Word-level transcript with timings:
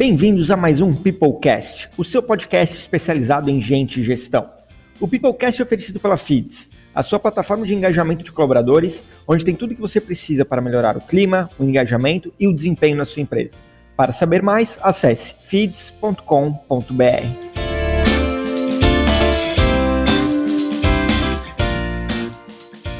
Bem-vindos 0.00 0.50
a 0.50 0.56
mais 0.56 0.80
um 0.80 0.94
Peoplecast, 0.94 1.90
o 1.94 2.02
seu 2.02 2.22
podcast 2.22 2.74
especializado 2.74 3.50
em 3.50 3.60
gente 3.60 4.00
e 4.00 4.02
gestão. 4.02 4.50
O 4.98 5.06
Peoplecast 5.06 5.60
é 5.60 5.62
oferecido 5.62 6.00
pela 6.00 6.16
Feeds, 6.16 6.70
a 6.94 7.02
sua 7.02 7.18
plataforma 7.18 7.66
de 7.66 7.74
engajamento 7.74 8.24
de 8.24 8.32
colaboradores, 8.32 9.04
onde 9.28 9.44
tem 9.44 9.54
tudo 9.54 9.72
o 9.72 9.74
que 9.74 9.80
você 9.82 10.00
precisa 10.00 10.42
para 10.42 10.62
melhorar 10.62 10.96
o 10.96 11.02
clima, 11.02 11.50
o 11.58 11.64
engajamento 11.64 12.32
e 12.40 12.48
o 12.48 12.56
desempenho 12.56 12.96
na 12.96 13.04
sua 13.04 13.20
empresa. 13.20 13.58
Para 13.94 14.10
saber 14.10 14.42
mais, 14.42 14.78
acesse 14.80 15.34
feeds.com.br. 15.34 16.14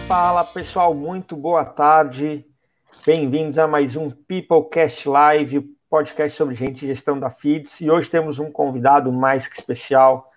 Fala 0.07 0.45
pessoal, 0.45 0.95
muito 0.95 1.35
boa 1.35 1.65
tarde. 1.65 2.45
Bem-vindos 3.07 3.57
a 3.57 3.67
mais 3.67 3.97
um 3.97 4.11
Peoplecast 4.11 5.09
Live, 5.09 5.80
podcast 5.91 6.37
sobre 6.37 6.55
gente 6.55 6.85
e 6.85 6.89
gestão 6.89 7.19
da 7.19 7.29
FIDS. 7.29 7.81
E 7.81 7.91
hoje 7.91 8.09
temos 8.09 8.39
um 8.39 8.49
convidado 8.49 9.11
mais 9.11 9.49
que 9.49 9.59
especial, 9.59 10.31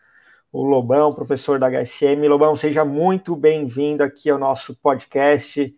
o 0.51 0.63
Lobão, 0.63 1.13
professor 1.13 1.59
da 1.59 1.69
HSM. 1.69 2.27
Lobão, 2.27 2.57
seja 2.57 2.83
muito 2.83 3.35
bem-vindo 3.35 4.03
aqui 4.03 4.31
ao 4.31 4.39
nosso 4.39 4.75
podcast. 4.75 5.73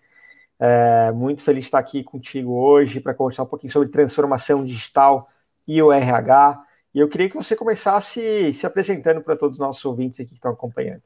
É, 0.58 1.12
muito 1.12 1.42
feliz 1.42 1.66
de 1.66 1.68
estar 1.68 1.80
aqui 1.80 2.06
contigo 2.06 2.54
hoje 2.54 3.02
para 3.02 3.14
conversar 3.14 3.44
um 3.44 3.48
pouquinho 3.48 3.74
sobre 3.74 3.90
transformação 3.90 4.66
digital 4.66 5.28
e 5.68 5.82
o 5.84 5.92
RH. 5.92 6.64
E 6.94 7.00
eu 7.00 7.10
queria 7.10 7.30
que 7.30 7.36
você 7.36 7.54
começasse 7.54 8.54
se 8.54 8.66
apresentando 8.66 9.20
para 9.22 9.36
todos 9.36 9.56
os 9.56 9.60
nossos 9.60 9.84
ouvintes 9.84 10.22
aqui 10.22 10.30
que 10.30 10.36
estão 10.36 10.52
acompanhando. 10.52 11.02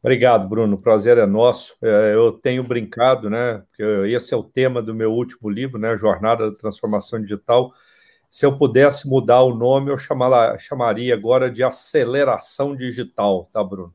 Obrigado, 0.00 0.48
Bruno. 0.48 0.76
O 0.76 0.80
prazer 0.80 1.18
é 1.18 1.26
nosso. 1.26 1.76
É, 1.82 2.14
eu 2.14 2.30
tenho 2.30 2.62
brincado, 2.62 3.28
né? 3.28 3.64
Esse 4.06 4.34
é 4.34 4.36
o 4.36 4.44
tema 4.44 4.80
do 4.80 4.94
meu 4.94 5.12
último 5.12 5.50
livro, 5.50 5.80
né? 5.80 5.98
Jornada 5.98 6.48
da 6.48 6.56
Transformação 6.56 7.20
Digital 7.20 7.72
se 8.34 8.44
eu 8.44 8.56
pudesse 8.56 9.08
mudar 9.08 9.42
o 9.42 9.54
nome, 9.54 9.92
eu 9.92 9.96
chamar, 9.96 10.58
chamaria 10.58 11.14
agora 11.14 11.48
de 11.48 11.62
aceleração 11.62 12.74
digital, 12.74 13.48
tá, 13.52 13.62
Bruno? 13.62 13.94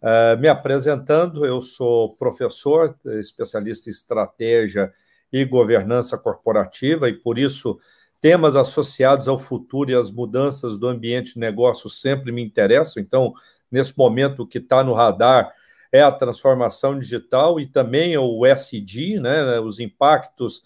Uh, 0.00 0.40
me 0.40 0.48
apresentando, 0.48 1.44
eu 1.44 1.60
sou 1.60 2.16
professor, 2.16 2.98
especialista 3.20 3.90
em 3.90 3.92
estratégia 3.92 4.90
e 5.30 5.44
governança 5.44 6.16
corporativa, 6.16 7.10
e 7.10 7.12
por 7.12 7.38
isso 7.38 7.78
temas 8.22 8.56
associados 8.56 9.28
ao 9.28 9.38
futuro 9.38 9.90
e 9.90 9.94
às 9.94 10.10
mudanças 10.10 10.78
do 10.78 10.88
ambiente 10.88 11.34
de 11.34 11.40
negócio 11.40 11.90
sempre 11.90 12.32
me 12.32 12.42
interessam. 12.42 13.02
Então, 13.02 13.34
nesse 13.70 13.92
momento, 13.98 14.44
o 14.44 14.46
que 14.46 14.56
está 14.56 14.82
no 14.82 14.94
radar 14.94 15.52
é 15.92 16.00
a 16.00 16.10
transformação 16.10 16.98
digital 16.98 17.60
e 17.60 17.66
também 17.66 18.16
o 18.16 18.46
SD, 18.46 19.20
né, 19.20 19.60
os 19.60 19.78
impactos 19.78 20.62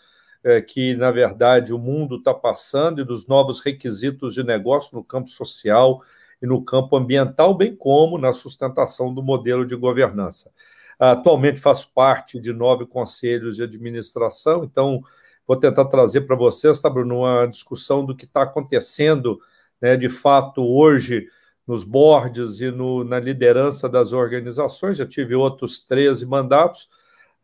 que, 0.66 0.94
na 0.94 1.10
verdade, 1.10 1.72
o 1.72 1.78
mundo 1.78 2.16
está 2.16 2.32
passando 2.32 3.00
e 3.00 3.04
dos 3.04 3.26
novos 3.26 3.60
requisitos 3.60 4.34
de 4.34 4.42
negócio 4.42 4.96
no 4.96 5.04
campo 5.04 5.28
social 5.28 6.00
e 6.40 6.46
no 6.46 6.64
campo 6.64 6.96
ambiental, 6.96 7.54
bem 7.54 7.74
como 7.74 8.18
na 8.18 8.32
sustentação 8.32 9.12
do 9.12 9.22
modelo 9.22 9.66
de 9.66 9.74
governança. 9.74 10.52
Atualmente 10.98 11.60
faço 11.60 11.92
parte 11.92 12.40
de 12.40 12.52
nove 12.52 12.86
conselhos 12.86 13.56
de 13.56 13.62
administração, 13.62 14.64
então 14.64 15.02
vou 15.46 15.56
tentar 15.56 15.84
trazer 15.86 16.22
para 16.22 16.36
vocês, 16.36 16.80
tá, 16.80 16.90
Bruno, 16.90 17.18
uma 17.18 17.46
discussão 17.46 18.04
do 18.04 18.16
que 18.16 18.24
está 18.24 18.42
acontecendo, 18.42 19.40
né, 19.80 19.96
de 19.96 20.08
fato, 20.08 20.62
hoje 20.62 21.28
nos 21.66 21.84
boards 21.84 22.60
e 22.60 22.70
no, 22.70 23.04
na 23.04 23.20
liderança 23.20 23.88
das 23.88 24.12
organizações. 24.12 24.96
Já 24.96 25.06
tive 25.06 25.34
outros 25.34 25.82
13 25.82 26.24
mandatos. 26.24 26.88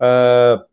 Uh, 0.01 0.65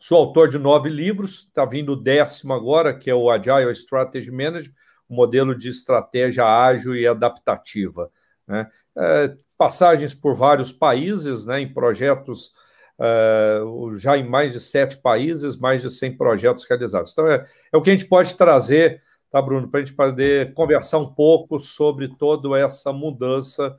Sou 0.00 0.18
autor 0.18 0.48
de 0.48 0.58
nove 0.58 0.88
livros, 0.88 1.46
está 1.48 1.64
vindo 1.64 1.92
o 1.92 1.96
décimo 1.96 2.54
agora, 2.54 2.92
que 2.96 3.10
é 3.10 3.14
o 3.14 3.30
Agile 3.30 3.70
Strategy 3.72 4.30
Management, 4.30 4.74
um 5.08 5.14
modelo 5.14 5.54
de 5.54 5.68
estratégia 5.68 6.44
ágil 6.44 6.96
e 6.96 7.06
adaptativa. 7.06 8.10
Né? 8.48 8.66
É, 8.96 9.36
passagens 9.58 10.14
por 10.14 10.34
vários 10.34 10.72
países, 10.72 11.44
né, 11.44 11.60
em 11.60 11.72
projetos 11.72 12.52
é, 13.00 13.60
já 13.96 14.16
em 14.16 14.24
mais 14.24 14.52
de 14.52 14.60
sete 14.60 14.98
países, 14.98 15.56
mais 15.58 15.80
de 15.80 15.90
100 15.90 16.16
projetos 16.18 16.64
realizados. 16.68 17.12
Então, 17.12 17.26
é, 17.26 17.46
é 17.72 17.76
o 17.76 17.80
que 17.80 17.88
a 17.90 17.92
gente 17.94 18.06
pode 18.06 18.34
trazer, 18.34 19.02
tá, 19.30 19.40
Bruno, 19.40 19.68
para 19.68 19.80
a 19.80 19.84
gente 19.84 19.94
poder 19.94 20.52
conversar 20.52 20.98
um 20.98 21.12
pouco 21.12 21.58
sobre 21.58 22.08
toda 22.08 22.58
essa 22.58 22.92
mudança 22.92 23.76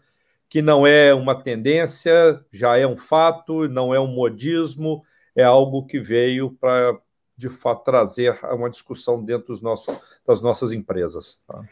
que 0.49 0.61
não 0.61 0.85
é 0.85 1.13
uma 1.13 1.41
tendência, 1.41 2.43
já 2.51 2.77
é 2.77 2.85
um 2.85 2.97
fato, 2.97 3.69
não 3.69 3.93
é 3.95 3.99
um 3.99 4.07
modismo, 4.07 5.03
é 5.35 5.43
algo 5.43 5.85
que 5.85 5.99
veio 5.99 6.51
para, 6.51 6.97
de 7.37 7.49
fato, 7.49 7.83
trazer 7.83 8.39
uma 8.43 8.69
discussão 8.69 9.23
dentro 9.23 9.47
dos 9.47 9.61
nossos, 9.61 9.95
das 10.25 10.41
nossas 10.41 10.71
empresas. 10.71 11.43
Tá? 11.47 11.63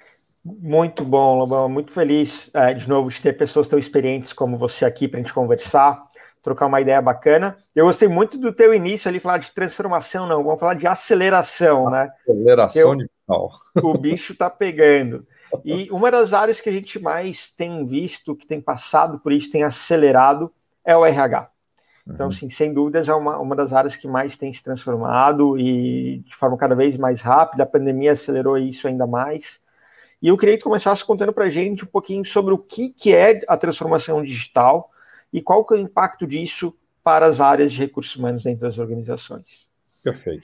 Muito 0.44 1.03
bom, 1.03 1.40
Lobão. 1.40 1.68
Muito 1.68 1.92
feliz, 1.92 2.50
é, 2.53 2.74
de 2.74 2.88
novo, 2.88 3.09
de 3.09 3.22
ter 3.22 3.34
pessoas 3.34 3.68
tão 3.68 3.78
experientes 3.78 4.34
como 4.34 4.58
você 4.58 4.86
aqui 4.86 5.08
para 5.08 5.20
a 5.20 5.22
gente 5.22 5.34
conversar, 5.34 6.02
trocar 6.42 6.68
uma 6.68 6.81
ideia 6.81 7.02
bacana. 7.02 7.58
Eu 7.75 7.86
gostei 7.86 8.08
muito 8.08 8.38
do 8.38 8.53
teu 8.53 8.74
início 8.74 9.09
ali, 9.09 9.20
falar 9.20 9.40
de 9.40 9.52
transformação, 9.52 10.26
não, 10.26 10.44
vamos 10.44 10.59
falar 10.59 10.76
de 10.76 10.88
aceleração, 10.88 11.90
né? 11.90 12.12
Aceleração 12.24 12.96
digital. 12.96 13.52
O 13.84 13.97
bicho 13.97 14.34
está 14.34 14.50
pegando. 14.50 15.28
E 15.64 15.90
uma 15.91 16.09
das 16.09 16.34
áreas 16.34 16.62
que 16.62 16.70
a 16.70 16.72
gente 16.72 17.00
mais 17.00 17.52
tem 17.52 17.86
visto, 17.86 18.36
que 18.36 18.47
tem 18.47 18.62
passado 18.62 19.20
por 19.20 19.31
isso, 19.31 19.52
tem 19.52 19.64
acelerado, 19.64 20.52
é 20.86 20.96
o 20.96 21.06
RH. 21.06 21.50
Então, 22.09 22.25
uhum. 22.28 22.31
assim, 22.31 22.50
sem 22.50 22.74
dúvidas, 22.74 23.08
é 23.08 23.14
uma, 23.14 23.38
uma 23.38 23.56
das 23.56 23.72
áreas 23.72 23.96
que 23.96 24.08
mais 24.08 24.36
tem 24.36 24.52
se 24.52 24.64
transformado 24.64 25.58
e 25.59 26.20
de 26.25 26.36
forma 26.36 26.58
cada 26.58 26.75
vez 26.75 26.97
mais 26.97 27.22
rápida. 27.22 27.64
A 27.64 27.68
pandemia 27.68 28.14
acelerou 28.14 28.58
isso 28.58 28.88
ainda 28.88 29.06
mais. 29.06 29.62
E 30.22 30.28
eu 30.28 30.38
queria 30.38 30.58
que 30.58 30.64
começasse 30.64 31.06
contando 31.06 31.31
para 31.31 31.46
a 31.46 31.50
gente 31.50 31.84
um 31.84 31.88
pouquinho 31.88 32.25
sobre 32.25 32.53
o 32.53 32.58
que, 32.58 32.90
que 32.90 33.14
é 33.14 33.42
a 33.47 33.56
transformação 33.56 34.24
digital 34.24 34.90
e 35.31 35.42
qual 35.42 35.64
que 35.64 35.74
é 35.74 35.78
o 35.78 35.80
impacto 35.80 36.25
disso 36.25 36.75
para 37.03 37.28
as 37.28 37.40
áreas 37.40 37.72
de 37.72 37.80
recursos 37.80 38.16
humanos 38.16 38.44
dentro 38.44 38.62
das 38.62 38.78
organizações. 38.78 39.68
Perfeito. 40.03 40.44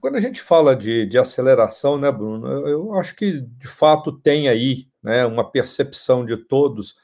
Quando 0.00 0.16
a 0.16 0.20
gente 0.20 0.40
fala 0.42 0.74
de, 0.74 1.06
de 1.06 1.16
aceleração, 1.16 1.96
né, 1.96 2.10
Bruno, 2.10 2.46
eu 2.68 2.94
acho 2.94 3.14
que 3.14 3.40
de 3.40 3.68
fato 3.68 4.12
tem 4.12 4.48
aí 4.48 4.86
né, 5.02 5.24
uma 5.24 5.50
percepção 5.50 6.26
de 6.26 6.36
todos 6.36 6.96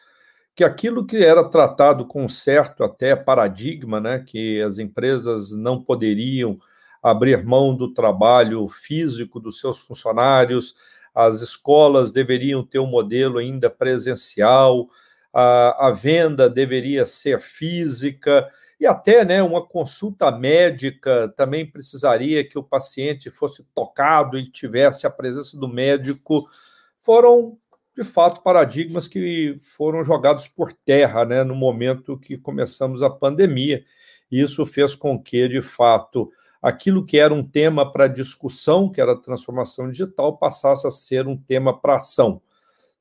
que 0.60 0.64
aquilo 0.64 1.06
que 1.06 1.24
era 1.24 1.42
tratado 1.42 2.04
com 2.04 2.28
certo 2.28 2.84
até 2.84 3.16
paradigma, 3.16 3.98
né, 3.98 4.18
que 4.18 4.60
as 4.60 4.78
empresas 4.78 5.52
não 5.52 5.82
poderiam 5.82 6.58
abrir 7.02 7.42
mão 7.46 7.74
do 7.74 7.94
trabalho 7.94 8.68
físico 8.68 9.40
dos 9.40 9.58
seus 9.58 9.78
funcionários, 9.78 10.74
as 11.14 11.40
escolas 11.40 12.12
deveriam 12.12 12.62
ter 12.62 12.78
um 12.78 12.84
modelo 12.84 13.38
ainda 13.38 13.70
presencial, 13.70 14.86
a, 15.32 15.86
a 15.86 15.90
venda 15.92 16.46
deveria 16.46 17.06
ser 17.06 17.40
física 17.40 18.46
e 18.78 18.86
até 18.86 19.24
né, 19.24 19.42
uma 19.42 19.66
consulta 19.66 20.30
médica 20.30 21.32
também 21.38 21.64
precisaria 21.64 22.46
que 22.46 22.58
o 22.58 22.62
paciente 22.62 23.30
fosse 23.30 23.64
tocado 23.74 24.38
e 24.38 24.52
tivesse 24.52 25.06
a 25.06 25.10
presença 25.10 25.56
do 25.56 25.66
médico. 25.66 26.46
Foram 27.00 27.56
de 27.96 28.04
fato, 28.04 28.42
paradigmas 28.42 29.08
que 29.08 29.58
foram 29.62 30.04
jogados 30.04 30.46
por 30.46 30.72
terra 30.72 31.24
né, 31.24 31.42
no 31.42 31.54
momento 31.54 32.18
que 32.18 32.38
começamos 32.38 33.02
a 33.02 33.10
pandemia. 33.10 33.84
Isso 34.30 34.64
fez 34.64 34.94
com 34.94 35.20
que, 35.20 35.48
de 35.48 35.60
fato, 35.60 36.30
aquilo 36.62 37.04
que 37.04 37.18
era 37.18 37.34
um 37.34 37.44
tema 37.44 37.90
para 37.90 38.06
discussão, 38.06 38.88
que 38.88 39.00
era 39.00 39.12
a 39.12 39.20
transformação 39.20 39.90
digital, 39.90 40.36
passasse 40.36 40.86
a 40.86 40.90
ser 40.90 41.26
um 41.26 41.36
tema 41.36 41.78
para 41.78 41.96
ação. 41.96 42.40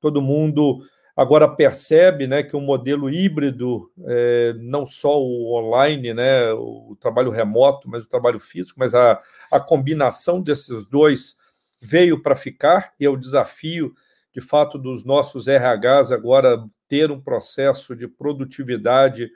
Todo 0.01 0.21
mundo 0.21 0.81
agora 1.15 1.47
percebe 1.47 2.25
né, 2.25 2.41
que 2.41 2.55
o 2.55 2.59
um 2.59 2.63
modelo 2.63 3.09
híbrido, 3.09 3.91
é, 4.07 4.53
não 4.57 4.87
só 4.87 5.21
o 5.21 5.53
online, 5.53 6.13
né, 6.13 6.51
o 6.53 6.97
trabalho 6.99 7.29
remoto, 7.29 7.89
mas 7.89 8.03
o 8.03 8.09
trabalho 8.09 8.39
físico, 8.39 8.79
mas 8.79 8.95
a, 8.95 9.19
a 9.51 9.59
combinação 9.59 10.41
desses 10.41 10.85
dois 10.85 11.37
veio 11.81 12.21
para 12.21 12.35
ficar, 12.35 12.93
e 12.99 13.05
é 13.05 13.09
o 13.09 13.17
desafio 13.17 13.93
de 14.39 14.45
fato, 14.45 14.77
dos 14.77 15.03
nossos 15.03 15.47
RHs 15.47 16.13
agora 16.13 16.65
ter 16.87 17.11
um 17.11 17.19
processo 17.19 17.93
de 17.93 18.07
produtividade 18.07 19.29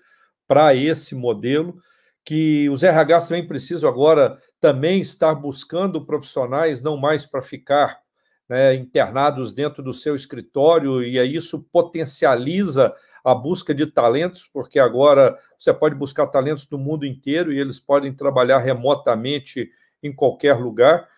para 0.48 0.74
esse 0.74 1.14
modelo, 1.14 1.76
que 2.24 2.70
os 2.70 2.82
RHs 2.84 3.28
também 3.28 3.46
precisam 3.46 3.90
agora 3.90 4.40
também 4.62 5.02
estar 5.02 5.36
buscando 5.36 6.06
profissionais, 6.06 6.82
não 6.82 6.96
mais 6.96 7.26
para 7.26 7.42
ficar 7.42 8.00
né, 8.48 8.74
internados 8.76 9.54
dentro 9.54 9.84
do 9.84 9.94
seu 9.94 10.16
escritório, 10.16 11.04
e 11.04 11.20
isso 11.36 11.68
potencializa 11.70 12.94
a 13.26 13.36
busca 13.36 13.76
de 13.76 13.86
talentos, 13.86 14.50
porque 14.54 14.80
agora 14.80 15.36
você 15.60 15.74
pode 15.74 15.96
buscar 15.96 16.28
talentos 16.28 16.66
do 16.66 16.78
mundo 16.78 17.06
inteiro 17.06 17.52
e 17.52 17.60
eles 17.60 17.78
podem 17.78 18.14
trabalhar 18.14 18.60
remotamente 18.60 19.70
em 20.02 20.16
qualquer 20.16 20.58
lugar 20.58 21.10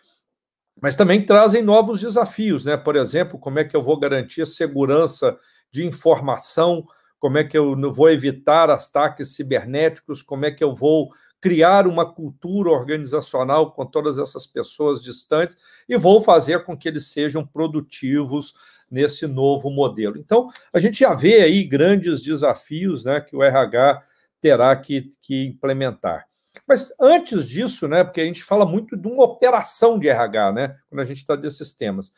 mas 0.81 0.95
também 0.95 1.25
trazem 1.25 1.63
novos 1.63 2.01
desafios, 2.01 2.65
né? 2.65 2.75
Por 2.75 2.95
exemplo, 2.95 3.39
como 3.39 3.59
é 3.59 3.63
que 3.63 3.75
eu 3.75 3.83
vou 3.83 3.97
garantir 3.99 4.41
a 4.41 4.45
segurança 4.45 5.37
de 5.71 5.85
informação, 5.85 6.85
como 7.19 7.37
é 7.37 7.43
que 7.43 7.57
eu 7.57 7.75
vou 7.93 8.09
evitar 8.09 8.69
ataques 8.69 9.35
cibernéticos, 9.35 10.21
como 10.21 10.45
é 10.45 10.51
que 10.51 10.63
eu 10.63 10.75
vou 10.75 11.09
criar 11.41 11.85
uma 11.85 12.11
cultura 12.11 12.71
organizacional 12.71 13.71
com 13.71 13.85
todas 13.85 14.17
essas 14.17 14.47
pessoas 14.47 15.01
distantes 15.01 15.57
e 15.87 15.95
vou 15.97 16.21
fazer 16.21 16.63
com 16.63 16.77
que 16.77 16.87
eles 16.87 17.07
sejam 17.07 17.45
produtivos 17.45 18.53
nesse 18.89 19.27
novo 19.27 19.69
modelo. 19.69 20.17
Então, 20.17 20.49
a 20.73 20.79
gente 20.79 20.99
já 20.99 21.13
vê 21.13 21.41
aí 21.41 21.63
grandes 21.63 22.21
desafios 22.21 23.03
né, 23.03 23.21
que 23.21 23.35
o 23.35 23.43
RH 23.43 24.01
terá 24.41 24.75
que, 24.75 25.11
que 25.21 25.45
implementar. 25.45 26.25
Mas 26.67 26.93
antes 26.99 27.47
disso, 27.47 27.87
né, 27.87 28.03
porque 28.03 28.21
a 28.21 28.25
gente 28.25 28.43
fala 28.43 28.65
muito 28.65 28.95
de 28.95 29.07
uma 29.07 29.23
operação 29.23 29.99
de 29.99 30.09
RH, 30.09 30.51
né, 30.51 30.75
quando 30.89 31.01
a 31.01 31.05
gente 31.05 31.17
está 31.17 31.35
desses 31.35 31.73
temas, 31.73 32.11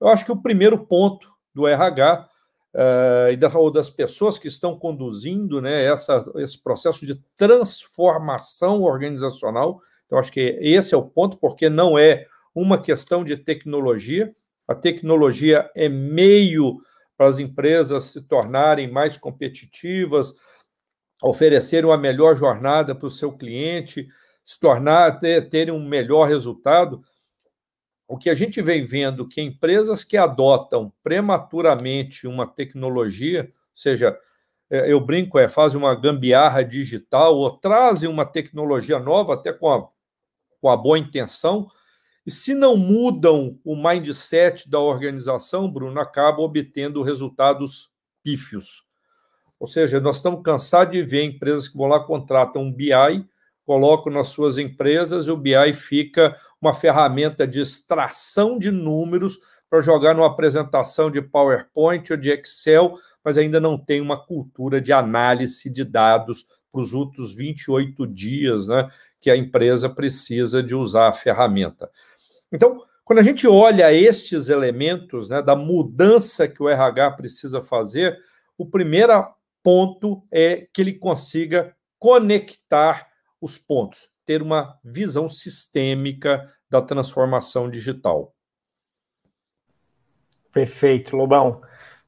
eu 0.00 0.08
acho 0.08 0.24
que 0.24 0.32
o 0.32 0.42
primeiro 0.42 0.86
ponto 0.86 1.30
do 1.54 1.66
RH 1.66 2.28
uh, 2.74 3.32
e 3.32 3.36
da, 3.36 3.48
ou 3.56 3.70
das 3.70 3.88
pessoas 3.88 4.38
que 4.38 4.48
estão 4.48 4.78
conduzindo 4.78 5.60
né, 5.60 5.84
essa, 5.84 6.24
esse 6.36 6.62
processo 6.62 7.06
de 7.06 7.14
transformação 7.36 8.82
organizacional, 8.82 9.80
então 10.04 10.18
acho 10.18 10.30
que 10.30 10.58
esse 10.60 10.94
é 10.94 10.96
o 10.96 11.08
ponto, 11.08 11.36
porque 11.38 11.68
não 11.68 11.98
é 11.98 12.26
uma 12.54 12.80
questão 12.80 13.24
de 13.24 13.36
tecnologia, 13.36 14.34
a 14.68 14.74
tecnologia 14.74 15.70
é 15.74 15.88
meio 15.88 16.78
para 17.16 17.28
as 17.28 17.38
empresas 17.38 18.04
se 18.04 18.22
tornarem 18.22 18.90
mais 18.90 19.16
competitivas, 19.16 20.34
oferecerem 21.22 21.88
uma 21.88 21.96
melhor 21.96 22.36
jornada 22.36 22.94
para 22.94 23.06
o 23.06 23.10
seu 23.10 23.32
cliente, 23.32 24.08
se 24.44 24.60
tornar, 24.60 25.18
ter, 25.18 25.48
terem 25.48 25.74
um 25.74 25.84
melhor 25.84 26.28
resultado. 26.28 27.02
O 28.06 28.16
que 28.16 28.30
a 28.30 28.34
gente 28.34 28.62
vem 28.62 28.84
vendo 28.84 29.26
que 29.26 29.40
empresas 29.40 30.04
que 30.04 30.16
adotam 30.16 30.92
prematuramente 31.02 32.26
uma 32.26 32.46
tecnologia, 32.46 33.42
ou 33.42 33.76
seja, 33.76 34.16
é, 34.70 34.92
eu 34.92 35.00
brinco, 35.00 35.38
é, 35.38 35.48
fazem 35.48 35.78
uma 35.78 35.94
gambiarra 35.94 36.62
digital 36.64 37.36
ou 37.36 37.56
trazem 37.58 38.08
uma 38.08 38.24
tecnologia 38.24 38.98
nova, 38.98 39.34
até 39.34 39.52
com 39.52 39.72
a, 39.72 39.88
com 40.60 40.68
a 40.68 40.76
boa 40.76 40.98
intenção, 40.98 41.68
e 42.24 42.30
se 42.30 42.54
não 42.54 42.76
mudam 42.76 43.58
o 43.64 43.76
mindset 43.76 44.68
da 44.68 44.80
organização, 44.80 45.70
Bruno, 45.70 46.00
acabam 46.00 46.44
obtendo 46.44 47.02
resultados 47.02 47.90
pífios. 48.22 48.85
Ou 49.58 49.66
seja, 49.66 50.00
nós 50.00 50.16
estamos 50.16 50.42
cansados 50.42 50.92
de 50.92 51.02
ver 51.02 51.24
empresas 51.24 51.68
que 51.68 51.76
vão 51.76 51.86
lá, 51.86 52.00
contratam 52.00 52.62
um 52.62 52.72
BI, 52.72 53.26
colocam 53.64 54.12
nas 54.12 54.28
suas 54.28 54.58
empresas 54.58 55.26
e 55.26 55.30
o 55.30 55.36
BI 55.36 55.72
fica 55.74 56.36
uma 56.60 56.74
ferramenta 56.74 57.46
de 57.46 57.60
extração 57.60 58.58
de 58.58 58.70
números 58.70 59.38
para 59.68 59.80
jogar 59.80 60.14
numa 60.14 60.26
apresentação 60.26 61.10
de 61.10 61.20
PowerPoint 61.20 62.12
ou 62.12 62.16
de 62.16 62.30
Excel, 62.30 62.94
mas 63.24 63.36
ainda 63.36 63.60
não 63.60 63.76
tem 63.76 64.00
uma 64.00 64.16
cultura 64.16 64.80
de 64.80 64.92
análise 64.92 65.68
de 65.70 65.84
dados 65.84 66.46
para 66.70 66.80
os 66.80 66.94
outros 66.94 67.34
28 67.34 68.06
dias 68.06 68.68
né, 68.68 68.88
que 69.20 69.30
a 69.30 69.36
empresa 69.36 69.88
precisa 69.88 70.62
de 70.62 70.74
usar 70.74 71.08
a 71.08 71.12
ferramenta. 71.12 71.90
Então, 72.52 72.82
quando 73.04 73.18
a 73.18 73.22
gente 73.22 73.46
olha 73.46 73.92
estes 73.92 74.48
elementos 74.48 75.28
né, 75.28 75.42
da 75.42 75.56
mudança 75.56 76.46
que 76.46 76.62
o 76.62 76.68
RH 76.68 77.12
precisa 77.12 77.62
fazer, 77.62 78.18
o 78.56 78.66
primeiro 78.66 79.26
ponto 79.66 80.22
é 80.30 80.68
que 80.72 80.80
ele 80.80 80.92
consiga 80.92 81.74
conectar 81.98 83.08
os 83.40 83.58
pontos, 83.58 84.08
ter 84.24 84.40
uma 84.40 84.78
visão 84.84 85.28
sistêmica 85.28 86.48
da 86.70 86.80
transformação 86.80 87.68
digital. 87.68 88.32
Perfeito, 90.52 91.16
Lobão. 91.16 91.60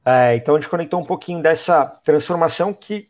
É, 0.05 0.37
então, 0.37 0.55
a 0.55 0.57
gente 0.57 0.69
conectou 0.69 1.01
um 1.01 1.05
pouquinho 1.05 1.43
dessa 1.43 1.85
transformação 1.85 2.73
que, 2.73 3.03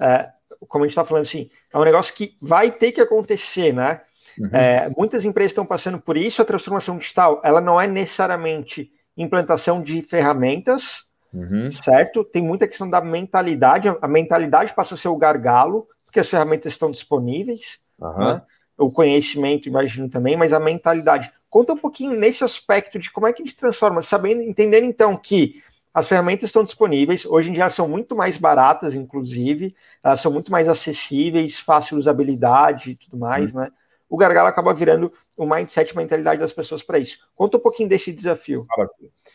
é, 0.00 0.28
como 0.66 0.82
a 0.82 0.88
gente 0.88 0.94
está 0.94 1.04
falando 1.04 1.22
assim, 1.22 1.48
é 1.72 1.78
um 1.78 1.84
negócio 1.84 2.12
que 2.12 2.36
vai 2.42 2.72
ter 2.72 2.90
que 2.90 3.00
acontecer, 3.00 3.72
né? 3.72 4.02
Uhum. 4.40 4.50
É, 4.52 4.88
muitas 4.96 5.24
empresas 5.24 5.52
estão 5.52 5.64
passando 5.64 6.00
por 6.00 6.16
isso. 6.16 6.42
A 6.42 6.44
transformação 6.44 6.98
digital, 6.98 7.40
ela 7.44 7.60
não 7.60 7.80
é 7.80 7.86
necessariamente 7.86 8.90
implantação 9.16 9.80
de 9.80 10.02
ferramentas, 10.02 11.07
uhum. 11.32 11.70
certo? 11.70 12.24
Tem 12.24 12.42
muita 12.42 12.66
questão 12.66 12.88
da 12.88 13.00
mentalidade. 13.00 13.88
A 14.00 14.08
mentalidade 14.08 14.74
passa 14.74 14.94
a 14.94 14.98
ser 14.98 15.08
o 15.08 15.16
gargalo, 15.16 15.86
porque 16.04 16.20
as 16.20 16.28
ferramentas 16.28 16.72
estão 16.72 16.90
disponíveis. 16.90 17.78
Uhum. 17.98 18.18
Né? 18.18 18.42
O 18.76 18.92
conhecimento, 18.92 19.68
imagino 19.68 20.08
também, 20.08 20.36
mas 20.36 20.52
a 20.52 20.60
mentalidade. 20.60 21.30
Conta 21.50 21.72
um 21.72 21.78
pouquinho 21.78 22.12
nesse 22.12 22.44
aspecto 22.44 22.98
de 22.98 23.10
como 23.10 23.26
é 23.26 23.32
que 23.32 23.42
a 23.42 23.44
gente 23.44 23.56
transforma, 23.56 24.02
sabendo, 24.02 24.42
entendendo 24.42 24.84
então 24.84 25.16
que 25.16 25.62
as 25.92 26.08
ferramentas 26.08 26.50
estão 26.50 26.62
disponíveis, 26.62 27.24
hoje 27.24 27.50
em 27.50 27.54
dia 27.54 27.68
são 27.70 27.88
muito 27.88 28.14
mais 28.14 28.36
baratas, 28.36 28.94
inclusive, 28.94 29.74
elas 30.04 30.20
são 30.20 30.30
muito 30.30 30.52
mais 30.52 30.68
acessíveis, 30.68 31.58
fácil 31.58 31.98
usabilidade 31.98 32.90
e 32.92 32.94
tudo 32.94 33.16
mais, 33.16 33.52
uhum. 33.52 33.62
né? 33.62 33.72
o 34.08 34.16
gargalo 34.16 34.48
acaba 34.48 34.72
virando 34.72 35.12
o 35.36 35.46
mindset, 35.46 35.92
a 35.92 36.00
mentalidade 36.00 36.40
das 36.40 36.52
pessoas 36.52 36.82
para 36.82 36.98
isso. 36.98 37.18
Conta 37.34 37.58
um 37.58 37.60
pouquinho 37.60 37.88
desse 37.88 38.12
desafio. 38.12 38.64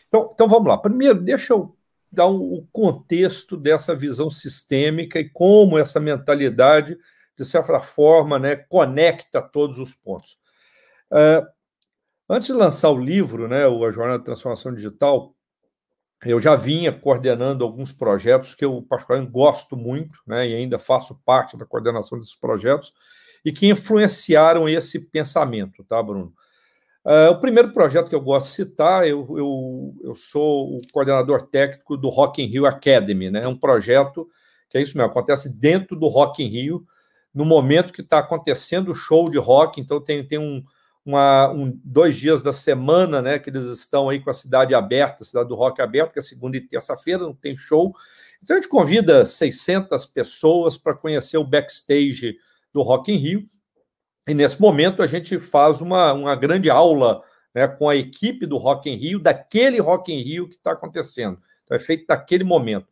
Então, 0.08 0.30
então 0.34 0.48
vamos 0.48 0.66
lá. 0.66 0.76
Primeiro, 0.76 1.20
deixa 1.20 1.52
eu 1.52 1.74
dar 2.14 2.26
o 2.26 2.66
contexto 2.72 3.56
dessa 3.56 3.94
visão 3.94 4.30
sistêmica 4.30 5.18
e 5.18 5.28
como 5.28 5.78
essa 5.78 6.00
mentalidade, 6.00 6.96
de 7.36 7.44
certa 7.44 7.80
forma, 7.80 8.38
né, 8.38 8.56
conecta 8.56 9.42
todos 9.42 9.78
os 9.78 9.94
pontos. 9.94 10.38
Uh, 11.10 11.46
antes 12.28 12.46
de 12.46 12.52
lançar 12.52 12.90
o 12.90 12.98
livro, 12.98 13.48
né, 13.48 13.64
A 13.66 13.90
Jornada 13.90 14.18
de 14.18 14.24
Transformação 14.24 14.74
Digital, 14.74 15.34
eu 16.24 16.40
já 16.40 16.56
vinha 16.56 16.92
coordenando 16.92 17.64
alguns 17.64 17.92
projetos 17.92 18.54
que 18.54 18.64
eu, 18.64 18.80
particularmente, 18.82 19.32
gosto 19.32 19.76
muito, 19.76 20.18
né, 20.26 20.48
e 20.48 20.54
ainda 20.54 20.78
faço 20.78 21.20
parte 21.24 21.56
da 21.56 21.66
coordenação 21.66 22.18
desses 22.18 22.34
projetos, 22.34 22.94
e 23.44 23.52
que 23.52 23.66
influenciaram 23.66 24.68
esse 24.68 25.10
pensamento, 25.10 25.84
tá, 25.84 26.02
Bruno? 26.02 26.32
Uh, 27.04 27.32
o 27.32 27.40
primeiro 27.40 27.72
projeto 27.72 28.08
que 28.08 28.14
eu 28.14 28.20
gosto 28.20 28.48
de 28.48 28.54
citar, 28.54 29.06
eu, 29.06 29.26
eu, 29.36 29.94
eu 30.02 30.16
sou 30.16 30.76
o 30.76 30.80
coordenador 30.92 31.42
técnico 31.48 31.96
do 31.96 32.08
Rock 32.08 32.42
in 32.42 32.46
Rio 32.46 32.64
Academy, 32.64 33.30
né? 33.30 33.44
É 33.44 33.48
um 33.48 33.56
projeto 33.56 34.26
que 34.74 34.78
é 34.78 34.82
isso 34.82 34.96
mesmo, 34.96 35.08
acontece 35.08 35.56
dentro 35.56 35.94
do 35.94 36.08
Rock 36.08 36.42
in 36.42 36.48
Rio, 36.48 36.84
no 37.32 37.44
momento 37.44 37.92
que 37.92 38.00
está 38.00 38.18
acontecendo 38.18 38.90
o 38.90 38.94
show 38.94 39.30
de 39.30 39.38
rock, 39.38 39.80
então 39.80 40.00
tem, 40.00 40.26
tem 40.26 40.38
um, 40.38 40.64
uma, 41.06 41.48
um, 41.52 41.78
dois 41.84 42.16
dias 42.16 42.42
da 42.42 42.52
semana, 42.52 43.22
né, 43.22 43.38
que 43.38 43.50
eles 43.50 43.66
estão 43.66 44.08
aí 44.08 44.18
com 44.18 44.30
a 44.30 44.34
cidade 44.34 44.74
aberta, 44.74 45.22
a 45.22 45.26
cidade 45.26 45.48
do 45.48 45.54
rock 45.54 45.80
aberta, 45.80 46.12
que 46.12 46.18
é 46.18 46.22
segunda 46.22 46.56
e 46.56 46.60
terça-feira, 46.60 47.22
não 47.22 47.34
tem 47.34 47.56
show. 47.56 47.94
Então 48.42 48.56
a 48.56 48.60
gente 48.60 48.68
convida 48.68 49.24
600 49.24 50.06
pessoas 50.06 50.76
para 50.76 50.94
conhecer 50.94 51.36
o 51.36 51.44
backstage 51.44 52.36
do 52.72 52.82
Rock 52.82 53.12
in 53.12 53.16
Rio. 53.16 53.48
E 54.26 54.34
nesse 54.34 54.60
momento 54.60 55.02
a 55.02 55.06
gente 55.06 55.38
faz 55.38 55.80
uma, 55.80 56.12
uma 56.12 56.34
grande 56.34 56.70
aula 56.70 57.22
né, 57.54 57.68
com 57.68 57.88
a 57.88 57.96
equipe 57.96 58.46
do 58.46 58.56
Rock 58.56 58.90
in 58.90 58.96
Rio, 58.96 59.18
daquele 59.18 59.78
Rock 59.80 60.12
in 60.12 60.20
Rio 60.20 60.48
que 60.48 60.56
está 60.56 60.72
acontecendo. 60.72 61.38
Então 61.64 61.76
é 61.76 61.80
feito 61.80 62.06
naquele 62.08 62.44
momento. 62.44 62.86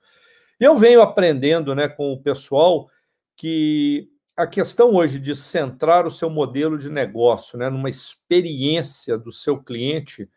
Eu 0.61 0.77
venho 0.77 1.03
aprendendo 1.03 1.75
né, 1.75 1.89
com 1.89 2.12
o 2.12 2.23
pessoal 2.23 2.89
que 3.37 4.09
a 4.37 4.47
questão 4.47 4.95
hoje 4.95 5.19
de 5.19 5.35
centrar 5.35 6.07
o 6.07 6.11
seu 6.11 6.31
modelo 6.31 6.79
de 6.79 6.89
negócio 6.89 7.59
né, 7.59 7.69
numa 7.69 7.91
experiência 7.91 9.19
do 9.19 9.33
seu 9.33 9.62
cliente, 9.62 10.31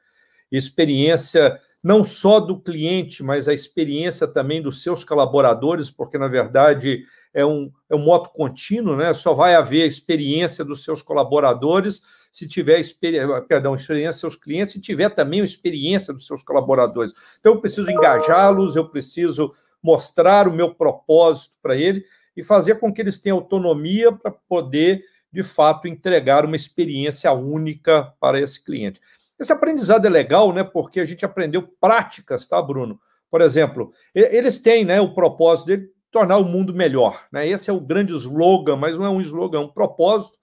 experiência 0.52 1.60
não 1.84 2.04
só 2.04 2.40
do 2.40 2.60
cliente, 2.60 3.22
mas 3.22 3.48
a 3.48 3.54
experiência 3.54 4.28
também 4.28 4.60
dos 4.60 4.82
seus 4.82 5.04
colaboradores, 5.04 5.92
porque, 5.92 6.18
na 6.18 6.28
verdade, 6.28 7.06
é 7.36 7.46
um, 7.46 7.70
é 7.90 7.96
um 7.96 8.00
moto 8.00 8.30
contínuo, 8.30 8.96
né? 8.96 9.14
Só 9.14 9.34
vai 9.34 9.56
haver 9.56 9.86
experiência 9.86 10.64
dos 10.64 10.86
seus 10.86 11.02
colaboradores 11.02 12.04
se 12.32 12.48
tiver 12.48 12.80
experiência, 12.80 13.42
perdão, 13.42 13.76
experiência 13.76 14.12
dos 14.12 14.20
seus 14.22 14.36
clientes, 14.36 14.74
se 14.74 14.82
tiver 14.82 15.10
também 15.10 15.42
a 15.42 15.46
experiência 15.46 16.14
dos 16.14 16.26
seus 16.26 16.42
colaboradores. 16.42 17.14
Então, 17.40 17.54
eu 17.54 17.62
preciso 17.62 17.92
engajá-los, 17.92 18.76
eu 18.76 18.90
preciso 18.90 19.54
mostrar 19.84 20.48
o 20.48 20.54
meu 20.54 20.74
propósito 20.74 21.54
para 21.62 21.76
ele 21.76 22.06
e 22.36 22.44
fazer 22.44 22.80
com 22.80 22.94
que 22.94 23.02
eles 23.02 23.20
tenham 23.20 23.38
autonomia 23.38 24.12
para 24.12 24.32
poder, 24.32 25.04
de 25.32 25.44
fato, 25.44 25.88
entregar 25.88 26.46
uma 26.46 26.56
experiência 26.56 27.32
única 27.34 28.14
para 28.20 28.40
esse 28.40 28.64
cliente. 28.64 29.00
Esse 29.38 29.52
aprendizado 29.52 30.06
é 30.06 30.10
legal, 30.10 30.54
né? 30.54 30.64
Porque 30.64 31.00
a 31.02 31.06
gente 31.06 31.26
aprendeu 31.26 31.68
práticas, 31.80 32.48
tá, 32.48 32.62
Bruno? 32.62 33.00
Por 33.30 33.42
exemplo, 33.42 33.92
eles 34.14 34.60
têm, 34.60 34.86
né, 34.86 35.02
o 35.02 35.14
propósito 35.14 35.68
dele 35.68 35.95
tornar 36.16 36.38
o 36.38 36.46
mundo 36.46 36.74
melhor. 36.74 37.26
Né? 37.30 37.46
Esse 37.46 37.70
é 37.70 37.74
o 37.74 37.80
grande 37.82 38.14
slogan, 38.14 38.78
mas 38.78 38.98
não 38.98 39.04
é 39.04 39.10
um 39.10 39.20
slogan, 39.20 39.58
é 39.58 39.62
um 39.62 39.68
propósito. 39.68 40.38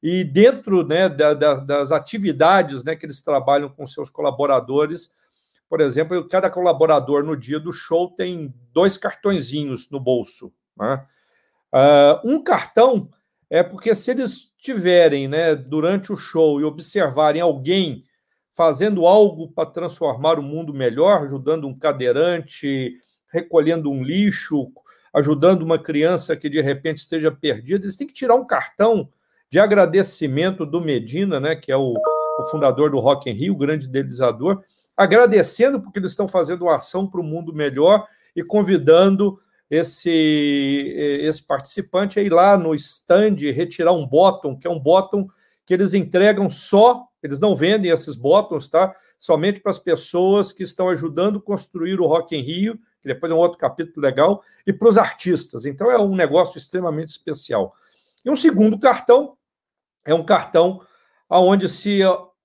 E 0.00 0.22
dentro 0.22 0.86
né, 0.86 1.08
da, 1.08 1.34
da, 1.34 1.54
das 1.54 1.90
atividades 1.90 2.84
né, 2.84 2.94
que 2.94 3.04
eles 3.04 3.20
trabalham 3.24 3.68
com 3.68 3.84
seus 3.84 4.10
colaboradores, 4.10 5.12
por 5.68 5.80
exemplo, 5.80 6.24
cada 6.28 6.48
colaborador 6.48 7.24
no 7.24 7.36
dia 7.36 7.58
do 7.58 7.72
show 7.72 8.14
tem 8.16 8.54
dois 8.72 8.96
cartõezinhos 8.96 9.90
no 9.90 9.98
bolso. 9.98 10.52
Né? 10.78 11.04
Uh, 11.74 12.30
um 12.36 12.40
cartão 12.40 13.10
é 13.50 13.64
porque 13.64 13.96
se 13.96 14.12
eles 14.12 14.54
tiverem 14.56 15.26
né, 15.26 15.56
durante 15.56 16.12
o 16.12 16.16
show 16.16 16.60
e 16.60 16.64
observarem 16.64 17.42
alguém 17.42 18.04
fazendo 18.54 19.04
algo 19.04 19.48
para 19.48 19.68
transformar 19.68 20.38
o 20.38 20.44
mundo 20.44 20.72
melhor, 20.72 21.24
ajudando 21.24 21.66
um 21.66 21.76
cadeirante, 21.76 23.00
recolhendo 23.32 23.90
um 23.90 24.00
lixo, 24.00 24.70
ajudando 25.18 25.62
uma 25.62 25.78
criança 25.78 26.36
que 26.36 26.48
de 26.48 26.60
repente 26.60 26.98
esteja 26.98 27.30
perdida, 27.30 27.84
eles 27.84 27.96
têm 27.96 28.06
que 28.06 28.12
tirar 28.12 28.34
um 28.34 28.46
cartão 28.46 29.08
de 29.50 29.58
agradecimento 29.58 30.64
do 30.64 30.80
Medina, 30.80 31.40
né, 31.40 31.56
que 31.56 31.72
é 31.72 31.76
o, 31.76 31.94
o 32.38 32.44
fundador 32.50 32.90
do 32.90 33.00
Rock 33.00 33.28
in 33.28 33.32
Rio, 33.32 33.54
o 33.54 33.58
grande 33.58 33.86
idealizador, 33.86 34.62
agradecendo 34.96 35.80
porque 35.80 35.98
eles 35.98 36.12
estão 36.12 36.28
fazendo 36.28 36.62
uma 36.62 36.76
ação 36.76 37.06
para 37.06 37.20
o 37.20 37.24
mundo 37.24 37.52
melhor 37.52 38.06
e 38.34 38.42
convidando 38.42 39.38
esse, 39.70 40.10
esse 41.20 41.42
participante 41.42 42.18
a 42.18 42.22
ir 42.22 42.32
lá 42.32 42.56
no 42.56 42.74
stand 42.74 43.36
retirar 43.54 43.92
um 43.92 44.06
bottom, 44.06 44.58
que 44.58 44.66
é 44.66 44.70
um 44.70 44.80
bottom 44.80 45.28
que 45.66 45.74
eles 45.74 45.92
entregam 45.92 46.48
só, 46.48 47.06
eles 47.22 47.38
não 47.38 47.54
vendem 47.54 47.90
esses 47.90 48.16
bottoms, 48.16 48.70
tá? 48.70 48.94
Somente 49.18 49.60
para 49.60 49.70
as 49.70 49.78
pessoas 49.78 50.52
que 50.52 50.62
estão 50.62 50.88
ajudando 50.88 51.40
construir 51.40 52.00
o 52.00 52.06
Rock 52.06 52.34
in 52.34 52.40
Rio, 52.40 52.78
depois 53.08 53.32
é 53.32 53.34
um 53.34 53.38
outro 53.38 53.58
capítulo 53.58 54.04
legal, 54.04 54.42
e 54.66 54.72
para 54.72 54.88
os 54.88 54.96
artistas. 54.96 55.64
Então 55.64 55.90
é 55.90 55.98
um 55.98 56.14
negócio 56.14 56.58
extremamente 56.58 57.08
especial. 57.08 57.74
E 58.24 58.30
um 58.30 58.36
segundo 58.36 58.78
cartão 58.78 59.36
é 60.04 60.14
um 60.14 60.22
cartão 60.22 60.80
onde 61.28 61.68
se 61.68 62.00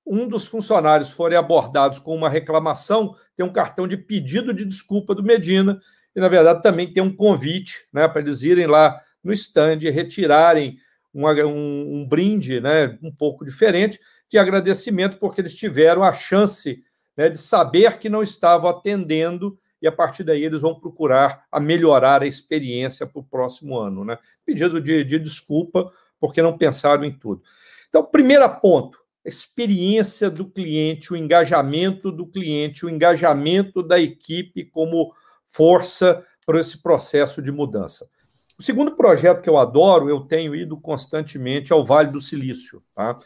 um 0.06 0.28
dos 0.28 0.46
funcionários 0.46 1.12
forem 1.12 1.38
abordados 1.38 2.00
com 2.00 2.16
uma 2.16 2.30
reclamação, 2.30 3.16
tem 3.36 3.46
um 3.46 3.54
cartão 3.54 3.88
de 3.88 3.96
pedido 3.96 4.54
de 4.54 4.66
desculpa 4.66 5.16
do 5.16 5.24
Medina, 5.24 5.80
e 6.16 6.20
na 6.20 6.28
verdade 6.28 6.62
também 6.62 6.92
tem 6.92 7.02
um 7.02 7.16
convite 7.16 7.88
né, 7.92 8.08
para 8.08 8.22
eles 8.22 8.42
irem 8.42 8.68
lá 8.68 9.00
no 9.24 9.32
stand 9.34 9.80
e 9.82 9.90
retirarem 9.90 10.78
um, 11.14 11.28
um, 11.28 11.96
um, 11.96 12.08
brinde 12.08 12.60
né, 12.60 12.98
um 13.02 13.12
pouco 13.12 13.46
diferente 13.46 14.00
de 14.30 14.38
agradecimento, 14.38 15.18
porque 15.18 15.40
eles 15.40 15.56
tiveram 15.56 16.04
a 16.04 16.12
chance 16.12 16.84
né, 17.16 17.30
de 17.30 17.38
saber 17.38 17.98
que 17.98 18.10
não 18.10 18.22
estavam 18.22 18.70
atendendo 18.70 19.58
e 19.84 19.88
a 19.88 19.92
partir 19.92 20.24
daí 20.24 20.46
eles 20.46 20.62
vão 20.62 20.74
procurar 20.74 21.46
a 21.52 21.60
melhorar 21.60 22.24
a 22.24 22.26
experiência 22.26 23.06
para 23.06 23.20
o 23.20 23.24
próximo 23.24 23.78
ano. 23.78 24.06
Né? 24.06 24.18
Pedido 24.46 24.80
de, 24.80 25.04
de 25.04 25.20
desculpa 25.20 25.92
porque 26.22 26.42
não 26.42 26.58
pensaram 26.58 27.04
em 27.04 27.12
tudo. 27.12 27.44
Então, 27.90 28.02
primeiro 28.02 28.50
ponto, 28.62 28.98
a 29.26 29.28
experiência 29.28 30.30
do 30.30 30.46
cliente, 30.46 31.12
o 31.12 31.18
engajamento 31.18 32.14
do 32.14 32.26
cliente, 32.26 32.86
o 32.86 32.90
engajamento 32.90 33.84
da 33.84 34.00
equipe 34.00 34.64
como 34.64 35.14
força 35.50 36.26
para 36.46 36.62
esse 36.62 36.82
processo 36.82 37.42
de 37.42 37.52
mudança. 37.52 38.10
O 38.58 38.64
segundo 38.64 38.96
projeto 38.96 39.42
que 39.42 39.50
eu 39.50 39.58
adoro, 39.58 40.10
eu 40.10 40.22
tenho 40.22 40.56
ido 40.56 40.80
constantemente 40.80 41.74
ao 41.74 41.84
Vale 41.84 42.10
do 42.10 42.22
Silício. 42.22 42.82
Tá? 42.96 43.20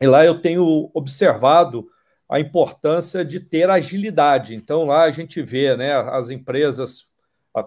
E 0.00 0.06
lá 0.06 0.24
eu 0.24 0.40
tenho 0.40 0.88
observado 0.94 1.88
a 2.28 2.38
importância 2.38 3.24
de 3.24 3.40
ter 3.40 3.70
agilidade. 3.70 4.54
Então, 4.54 4.84
lá 4.86 5.04
a 5.04 5.10
gente 5.10 5.40
vê 5.42 5.76
né, 5.76 5.94
as 5.94 6.28
empresas, 6.30 7.06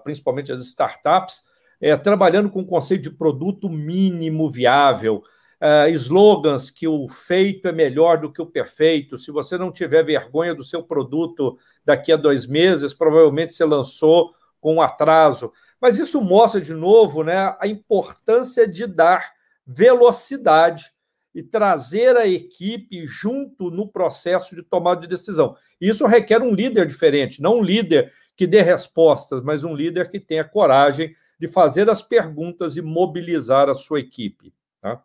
principalmente 0.03 0.51
as 0.51 0.61
startups, 0.61 1.49
é, 1.81 1.97
trabalhando 1.97 2.49
com 2.49 2.61
o 2.61 2.65
conceito 2.65 3.01
de 3.01 3.09
produto 3.09 3.67
mínimo 3.67 4.49
viável, 4.49 5.23
uh, 5.61 5.89
slogans 5.89 6.69
que 6.69 6.87
o 6.87 7.07
feito 7.07 7.67
é 7.67 7.71
melhor 7.71 8.19
do 8.19 8.31
que 8.31 8.41
o 8.41 8.45
perfeito. 8.45 9.17
Se 9.17 9.31
você 9.31 9.57
não 9.57 9.71
tiver 9.71 10.03
vergonha 10.03 10.53
do 10.53 10.63
seu 10.63 10.83
produto 10.83 11.57
daqui 11.83 12.11
a 12.11 12.17
dois 12.17 12.45
meses, 12.45 12.93
provavelmente 12.93 13.53
você 13.53 13.65
lançou 13.65 14.33
com 14.59 14.79
atraso. 14.79 15.51
Mas 15.79 15.97
isso 15.97 16.21
mostra 16.21 16.61
de 16.61 16.73
novo 16.73 17.23
né, 17.23 17.55
a 17.59 17.67
importância 17.67 18.67
de 18.67 18.85
dar 18.85 19.31
velocidade 19.65 20.85
e 21.33 21.41
trazer 21.41 22.17
a 22.17 22.27
equipe 22.27 23.05
junto 23.05 23.69
no 23.69 23.87
processo 23.87 24.55
de 24.55 24.61
tomada 24.61 25.01
de 25.01 25.07
decisão. 25.07 25.55
Isso 25.79 26.05
requer 26.05 26.41
um 26.41 26.53
líder 26.53 26.87
diferente, 26.87 27.41
não 27.41 27.59
um 27.59 27.63
líder 27.63 28.11
que 28.35 28.45
dê 28.45 28.61
respostas, 28.61 29.41
mas 29.41 29.63
um 29.63 29.75
líder 29.75 30.09
que 30.09 30.19
tenha 30.19 30.43
coragem 30.43 31.15
de 31.39 31.47
fazer 31.47 31.89
as 31.89 32.01
perguntas 32.01 32.75
e 32.75 32.81
mobilizar 32.81 33.69
a 33.69 33.75
sua 33.75 33.99
equipe. 33.99 34.53
Tá? 34.81 35.01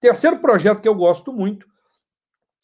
Terceiro 0.00 0.38
projeto 0.38 0.80
que 0.80 0.88
eu 0.88 0.94
gosto 0.94 1.32
muito 1.32 1.66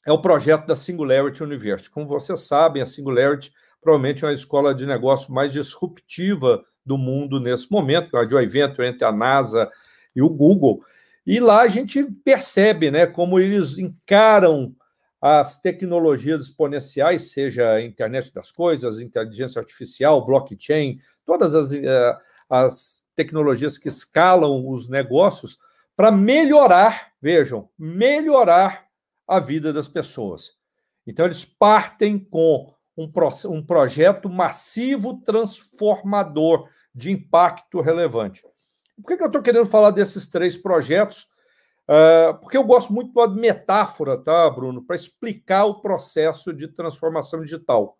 é 0.06 0.12
o 0.12 0.20
projeto 0.20 0.66
da 0.66 0.76
Singularity 0.76 1.42
University. 1.42 1.90
Como 1.90 2.06
vocês 2.06 2.40
sabem, 2.40 2.82
a 2.82 2.86
Singularity 2.86 3.52
provavelmente 3.80 4.24
é 4.24 4.28
uma 4.28 4.34
escola 4.34 4.74
de 4.74 4.86
negócio 4.86 5.32
mais 5.32 5.52
disruptiva 5.52 6.64
do 6.84 6.96
mundo 6.96 7.40
nesse 7.40 7.70
momento, 7.70 8.16
é 8.16 8.24
um 8.24 8.40
evento 8.40 8.82
entre 8.82 9.04
a 9.04 9.10
NASA 9.10 9.68
e 10.14 10.22
o 10.22 10.28
Google. 10.28 10.84
E 11.26 11.40
lá 11.40 11.62
a 11.62 11.68
gente 11.68 12.04
percebe 12.24 12.90
né, 12.90 13.06
como 13.06 13.40
eles 13.40 13.78
encaram 13.78 14.74
as 15.20 15.60
tecnologias 15.60 16.42
exponenciais, 16.42 17.32
seja 17.32 17.72
a 17.72 17.82
internet 17.82 18.32
das 18.32 18.52
coisas, 18.52 19.00
inteligência 19.00 19.58
artificial, 19.58 20.24
blockchain, 20.24 21.00
todas 21.24 21.54
as, 21.54 21.72
eh, 21.72 22.16
as 22.48 23.06
tecnologias 23.16 23.76
que 23.76 23.88
escalam 23.88 24.68
os 24.68 24.88
negócios 24.88 25.58
para 25.96 26.12
melhorar, 26.12 27.12
vejam, 27.20 27.68
melhorar 27.76 28.86
a 29.26 29.40
vida 29.40 29.72
das 29.72 29.88
pessoas. 29.88 30.52
Então, 31.04 31.24
eles 31.24 31.44
partem 31.44 32.18
com 32.18 32.72
um, 32.96 33.10
pro, 33.10 33.30
um 33.46 33.64
projeto 33.64 34.28
massivo 34.28 35.20
transformador 35.24 36.68
de 36.94 37.10
impacto 37.10 37.80
relevante. 37.80 38.44
Por 38.96 39.08
que, 39.08 39.16
que 39.16 39.22
eu 39.22 39.26
estou 39.26 39.42
querendo 39.42 39.66
falar 39.66 39.90
desses 39.90 40.28
três 40.28 40.56
projetos? 40.56 41.28
Uh, 41.88 42.36
porque 42.40 42.56
eu 42.56 42.64
gosto 42.64 42.92
muito 42.92 43.12
da 43.12 43.28
metáfora, 43.28 44.18
tá, 44.18 44.50
Bruno, 44.50 44.82
para 44.82 44.96
explicar 44.96 45.66
o 45.66 45.80
processo 45.80 46.52
de 46.52 46.66
transformação 46.66 47.40
digital. 47.40 47.96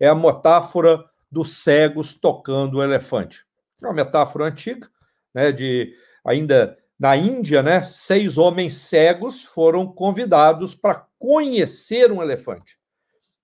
É 0.00 0.08
a 0.08 0.14
metáfora 0.14 1.04
dos 1.30 1.58
cegos 1.58 2.14
tocando 2.14 2.78
o 2.78 2.82
elefante. 2.82 3.44
É 3.80 3.86
uma 3.86 3.94
metáfora 3.94 4.46
antiga, 4.46 4.88
né, 5.32 5.52
de 5.52 5.94
ainda 6.24 6.76
na 6.98 7.16
Índia, 7.16 7.62
né, 7.62 7.84
seis 7.84 8.36
homens 8.38 8.74
cegos 8.74 9.44
foram 9.44 9.86
convidados 9.86 10.74
para 10.74 11.06
conhecer 11.16 12.10
um 12.10 12.20
elefante. 12.20 12.78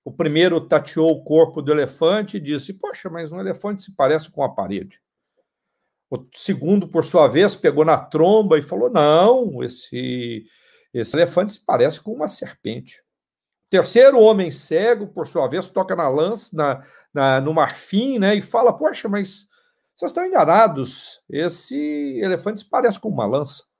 O 0.04 0.12
primeiro 0.12 0.60
tateou 0.60 1.12
o 1.12 1.22
corpo 1.24 1.62
do 1.62 1.72
elefante 1.72 2.36
e 2.36 2.40
disse: 2.40 2.74
Poxa, 2.74 3.08
mas 3.08 3.32
um 3.32 3.40
elefante 3.40 3.82
se 3.82 3.94
parece 3.94 4.30
com 4.30 4.42
a 4.42 4.48
parede. 4.48 5.00
O 6.10 6.24
segundo, 6.34 6.88
por 6.88 7.04
sua 7.04 7.28
vez, 7.28 7.56
pegou 7.56 7.84
na 7.84 7.98
tromba 7.98 8.58
e 8.58 8.62
falou: 8.62 8.90
Não, 8.90 9.62
esse, 9.62 10.46
esse 10.92 11.16
elefante 11.16 11.52
se 11.52 11.64
parece 11.64 12.00
com 12.00 12.12
uma 12.12 12.28
serpente. 12.28 13.00
O 13.66 13.70
terceiro 13.70 14.20
homem 14.20 14.50
cego, 14.50 15.08
por 15.08 15.26
sua 15.26 15.48
vez, 15.48 15.68
toca 15.68 15.96
na 15.96 16.08
lança, 16.08 16.54
na, 16.54 16.86
na, 17.12 17.40
no 17.40 17.54
marfim, 17.54 18.18
né, 18.18 18.34
e 18.34 18.42
fala: 18.42 18.72
Poxa, 18.72 19.08
mas 19.08 19.48
vocês 19.96 20.10
estão 20.10 20.26
enganados. 20.26 21.22
Esse 21.30 22.18
elefante 22.20 22.60
se 22.60 22.68
parece 22.68 23.00
com 23.00 23.08
uma 23.08 23.26
lança. 23.26 23.74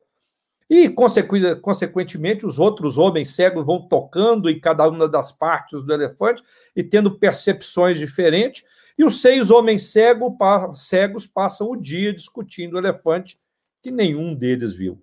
E, 0.69 0.89
consequentemente, 0.89 2.47
os 2.47 2.59
outros 2.59 2.97
homens 2.97 3.35
cegos 3.35 3.67
vão 3.67 3.87
tocando 3.87 4.49
em 4.49 4.59
cada 4.59 4.89
uma 4.89 5.07
das 5.07 5.31
partes 5.31 5.85
do 5.85 5.93
elefante 5.93 6.43
e 6.75 6.83
tendo 6.83 7.19
percepções 7.19 7.99
diferentes. 7.99 8.65
E 8.97 9.05
os 9.05 9.21
seis 9.21 9.51
homens 9.51 9.91
cego, 9.91 10.37
cegos 10.75 11.27
passam 11.27 11.71
o 11.71 11.77
dia 11.77 12.13
discutindo 12.13 12.75
o 12.75 12.79
elefante 12.79 13.39
que 13.83 13.91
nenhum 13.91 14.35
deles 14.35 14.75
viu. 14.75 15.03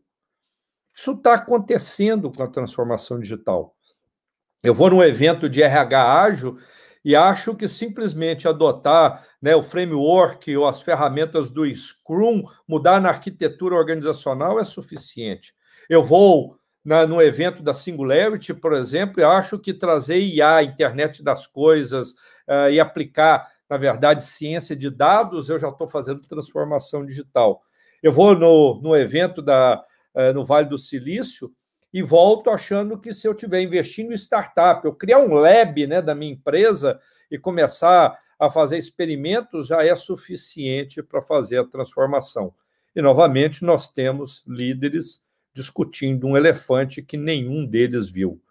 Isso 0.96 1.12
está 1.12 1.36
acontecendo 1.36 2.32
com 2.32 2.44
a 2.44 2.48
transformação 2.48 3.20
digital. 3.20 3.76
Eu 4.64 4.74
vou 4.74 4.90
num 4.90 5.04
evento 5.04 5.50
de 5.50 5.62
RH 5.62 6.22
ágil 6.22 6.58
e 7.04 7.16
acho 7.16 7.56
que 7.56 7.68
simplesmente 7.68 8.48
adotar 8.48 9.26
né, 9.42 9.56
o 9.56 9.64
framework 9.64 10.56
ou 10.56 10.68
as 10.68 10.82
ferramentas 10.82 11.50
do 11.50 11.66
Scrum, 11.76 12.44
mudar 12.68 13.02
na 13.02 13.10
arquitetura 13.10 13.76
organizacional 13.76 14.60
é 14.60 14.64
suficiente. 14.64 15.54
Eu 15.90 16.04
vou 16.04 16.58
na, 16.84 17.06
no 17.08 17.22
evento 17.22 17.64
da 17.64 17.74
Singularity, 17.74 18.54
por 18.54 18.74
exemplo, 18.74 19.20
e 19.20 19.24
acho 19.24 19.58
que 19.58 19.74
trazer 19.74 20.20
IA, 20.20 20.64
internet 20.64 21.24
das 21.24 21.48
coisas, 21.48 22.12
uh, 22.48 22.70
e 22.72 22.80
aplicar, 22.80 23.48
na 23.72 23.78
verdade, 23.78 24.24
ciência 24.24 24.76
de 24.76 24.90
dados, 24.90 25.48
eu 25.48 25.58
já 25.58 25.70
estou 25.70 25.88
fazendo 25.88 26.28
transformação 26.28 27.06
digital. 27.06 27.64
Eu 28.04 28.12
vou 28.12 28.36
no, 28.36 28.82
no 28.82 28.94
evento 28.98 29.42
da, 29.42 29.82
uh, 30.14 30.34
no 30.34 30.44
Vale 30.44 30.68
do 30.68 30.78
Silício, 30.78 31.50
e 31.94 32.04
volto 32.04 32.50
achando 32.50 33.00
que 33.00 33.14
se 33.14 33.26
eu 33.26 33.32
estiver 33.32 33.62
investindo 33.62 34.12
em 34.12 34.18
startup, 34.18 34.84
eu 34.84 34.94
criar 34.94 35.20
um 35.20 35.34
lab 35.36 35.88
né, 35.88 36.02
da 36.02 36.14
minha 36.14 36.34
empresa 36.34 37.00
e 37.32 37.38
começar 37.38 38.14
a 38.38 38.50
fazer 38.50 38.78
experimentos, 38.78 39.68
já 39.68 39.86
é 39.86 39.96
suficiente 39.96 41.02
para 41.02 41.22
fazer 41.22 41.60
a 41.60 41.66
transformação. 41.66 42.54
E, 42.94 43.02
novamente, 43.02 43.64
nós 43.64 43.94
temos 43.94 44.44
líderes 44.46 45.24
discutindo 45.54 46.28
um 46.28 46.36
elefante 46.36 47.02
que 47.02 47.16
nenhum 47.16 47.66
deles 47.66 48.12
viu. 48.12 48.42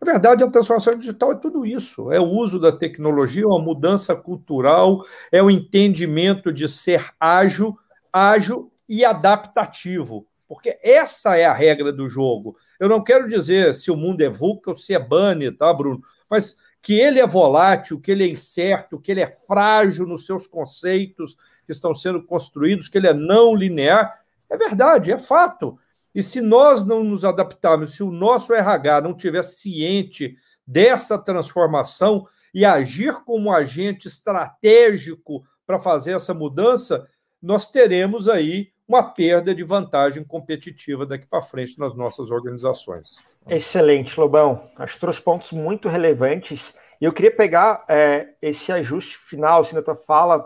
Na 0.00 0.12
verdade, 0.12 0.42
a 0.42 0.50
transformação 0.50 0.96
digital 0.98 1.32
é 1.32 1.36
tudo 1.36 1.66
isso: 1.66 2.10
é 2.10 2.18
o 2.18 2.26
uso 2.26 2.58
da 2.58 2.72
tecnologia, 2.72 3.42
é 3.42 3.46
uma 3.46 3.60
mudança 3.60 4.16
cultural, 4.16 5.04
é 5.30 5.42
o 5.42 5.50
entendimento 5.50 6.52
de 6.52 6.68
ser 6.68 7.12
ágil, 7.20 7.78
ágil 8.12 8.72
e 8.88 9.04
adaptativo 9.04 10.26
porque 10.50 10.76
essa 10.82 11.36
é 11.36 11.44
a 11.44 11.52
regra 11.52 11.92
do 11.92 12.08
jogo. 12.08 12.56
Eu 12.80 12.88
não 12.88 13.04
quero 13.04 13.28
dizer 13.28 13.72
se 13.72 13.88
o 13.88 13.96
mundo 13.96 14.20
é 14.20 14.28
VUCA 14.28 14.72
ou 14.72 14.76
se 14.76 14.92
é 14.92 14.98
BANI, 14.98 15.52
tá, 15.52 15.72
Bruno? 15.72 16.02
Mas 16.28 16.58
que 16.82 16.94
ele 16.94 17.20
é 17.20 17.26
volátil, 17.26 18.00
que 18.00 18.10
ele 18.10 18.24
é 18.24 18.28
incerto, 18.28 18.98
que 18.98 19.12
ele 19.12 19.20
é 19.20 19.30
frágil 19.30 20.08
nos 20.08 20.26
seus 20.26 20.48
conceitos 20.48 21.36
que 21.64 21.70
estão 21.70 21.94
sendo 21.94 22.20
construídos, 22.24 22.88
que 22.88 22.98
ele 22.98 23.06
é 23.06 23.14
não 23.14 23.54
linear, 23.54 24.12
é 24.50 24.56
verdade, 24.56 25.12
é 25.12 25.18
fato. 25.18 25.78
E 26.14 26.22
se 26.22 26.40
nós 26.40 26.84
não 26.84 27.04
nos 27.04 27.24
adaptarmos, 27.24 27.94
se 27.94 28.02
o 28.02 28.10
nosso 28.10 28.52
RH 28.52 29.02
não 29.02 29.14
tiver 29.14 29.44
ciente 29.44 30.36
dessa 30.66 31.18
transformação 31.18 32.26
e 32.52 32.64
agir 32.64 33.14
como 33.24 33.52
agente 33.52 34.08
estratégico 34.08 35.44
para 35.66 35.78
fazer 35.78 36.16
essa 36.16 36.34
mudança, 36.34 37.08
nós 37.40 37.70
teremos 37.70 38.28
aí 38.28 38.72
uma 38.86 39.04
perda 39.04 39.54
de 39.54 39.62
vantagem 39.62 40.24
competitiva 40.24 41.06
daqui 41.06 41.24
para 41.24 41.42
frente 41.42 41.78
nas 41.78 41.94
nossas 41.94 42.32
organizações. 42.32 43.18
Excelente, 43.48 44.18
Lobão. 44.18 44.68
Acho 44.76 44.94
que 44.94 45.00
trouxe 45.00 45.20
pontos 45.20 45.52
muito 45.52 45.88
relevantes. 45.88 46.74
E 47.00 47.04
eu 47.04 47.12
queria 47.12 47.30
pegar 47.30 47.84
é, 47.88 48.30
esse 48.42 48.72
ajuste 48.72 49.16
final, 49.16 49.60
assim, 49.60 49.74
da 49.74 49.82
tua 49.82 49.94
fala, 49.94 50.44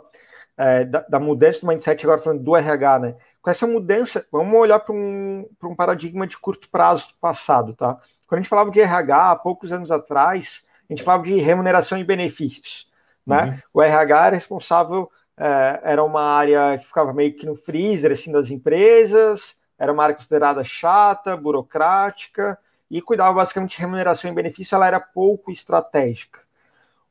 é, 0.59 0.85
da, 0.85 1.00
da, 1.00 1.18
mudança 1.18 1.61
do 1.61 1.66
mindset, 1.66 2.04
agora 2.04 2.21
falando 2.21 2.42
do 2.42 2.54
RH, 2.54 2.99
né? 2.99 3.16
Com 3.45 3.51
essa 3.51 3.67
mudança, 3.67 4.27
vamos 4.33 4.59
olhar 4.59 4.81
para 4.81 4.95
um, 4.95 5.47
um 5.63 5.77
paradigma 5.77 6.27
de 6.27 6.39
curto 6.39 6.67
prazo 6.71 7.09
do 7.09 7.15
passado, 7.21 7.75
tá? 7.75 7.95
Quando 8.27 8.39
a 8.39 8.43
gente 8.43 8.49
falava 8.49 8.71
de 8.71 8.81
RH, 8.81 9.33
há 9.33 9.37
poucos 9.37 9.71
anos 9.71 9.91
atrás, 9.91 10.65
a 10.89 10.93
gente 10.95 11.05
falava 11.05 11.25
de 11.25 11.37
remuneração 11.37 11.99
e 11.99 12.05
benefícios, 12.05 12.89
né? 13.27 13.45
Uhum. 13.45 13.59
O 13.75 13.83
RH 13.83 14.27
era 14.29 14.35
responsável, 14.35 15.11
é, 15.37 15.79
era 15.83 16.03
uma 16.03 16.23
área 16.23 16.79
que 16.79 16.87
ficava 16.87 17.13
meio 17.13 17.35
que 17.35 17.45
no 17.45 17.55
freezer, 17.55 18.13
assim, 18.13 18.33
das 18.33 18.49
empresas, 18.49 19.59
era 19.79 19.93
uma 19.93 20.05
área 20.05 20.15
considerada 20.15 20.65
chata, 20.65 21.37
burocrática, 21.37 22.59
e 22.91 23.03
cuidava 23.03 23.35
basicamente 23.35 23.73
de 23.73 23.83
remuneração 23.83 24.31
e 24.31 24.35
benefício, 24.35 24.75
ela 24.75 24.87
era 24.87 24.99
pouco 24.99 25.53
estratégica. 25.53 26.41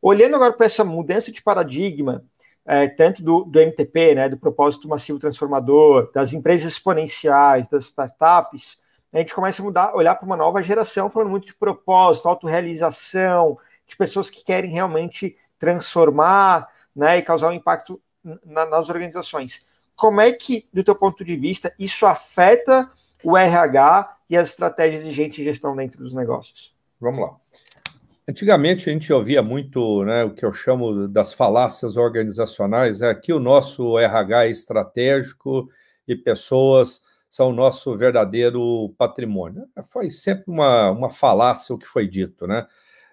Olhando 0.01 0.35
agora 0.35 0.53
para 0.53 0.65
essa 0.65 0.83
mudança 0.83 1.31
de 1.31 1.43
paradigma, 1.43 2.25
é, 2.65 2.87
tanto 2.87 3.21
do, 3.21 3.43
do 3.43 3.59
MTP, 3.59 4.15
né, 4.15 4.29
do 4.29 4.37
propósito 4.37 4.87
massivo 4.87 5.19
transformador, 5.19 6.11
das 6.13 6.31
empresas 6.33 6.73
exponenciais, 6.73 7.67
das 7.69 7.85
startups, 7.85 8.77
a 9.13 9.19
gente 9.19 9.35
começa 9.35 9.61
a 9.61 9.65
mudar, 9.65 9.95
olhar 9.95 10.15
para 10.15 10.25
uma 10.25 10.35
nova 10.35 10.63
geração, 10.63 11.09
falando 11.09 11.29
muito 11.29 11.45
de 11.45 11.53
propósito, 11.53 12.27
autorrealização, 12.27 13.59
de 13.85 13.95
pessoas 13.95 14.29
que 14.29 14.43
querem 14.43 14.71
realmente 14.71 15.37
transformar 15.59 16.67
né, 16.95 17.19
e 17.19 17.21
causar 17.21 17.49
um 17.49 17.53
impacto 17.53 18.01
na, 18.23 18.65
nas 18.65 18.89
organizações. 18.89 19.61
Como 19.95 20.19
é 20.19 20.31
que, 20.31 20.67
do 20.73 20.83
teu 20.83 20.95
ponto 20.95 21.23
de 21.23 21.35
vista, 21.35 21.73
isso 21.77 22.05
afeta 22.07 22.89
o 23.23 23.37
RH 23.37 24.17
e 24.29 24.35
as 24.35 24.49
estratégias 24.49 25.03
de 25.03 25.11
gente 25.11 25.41
e 25.41 25.45
gestão 25.45 25.75
dentro 25.75 26.03
dos 26.03 26.13
negócios? 26.13 26.73
Vamos 26.99 27.19
lá. 27.19 27.35
Antigamente 28.27 28.89
a 28.89 28.93
gente 28.93 29.11
ouvia 29.11 29.43
muito 29.43 30.03
né, 30.05 30.23
o 30.23 30.33
que 30.33 30.45
eu 30.45 30.53
chamo 30.53 31.09
das 31.09 31.33
falácias 31.33 31.97
organizacionais. 31.97 33.01
É 33.01 33.13
que 33.13 33.33
o 33.33 33.39
nosso 33.39 33.99
RH 33.99 34.45
é 34.45 34.49
estratégico 34.49 35.69
e 36.07 36.15
pessoas 36.15 37.03
são 37.29 37.49
o 37.49 37.53
nosso 37.53 37.97
verdadeiro 37.97 38.93
patrimônio. 38.97 39.67
Foi 39.89 40.09
sempre 40.09 40.45
uma, 40.47 40.91
uma 40.91 41.09
falácia 41.09 41.75
o 41.75 41.77
que 41.77 41.85
foi 41.85 42.07
dito. 42.07 42.47
Né? 42.47 42.65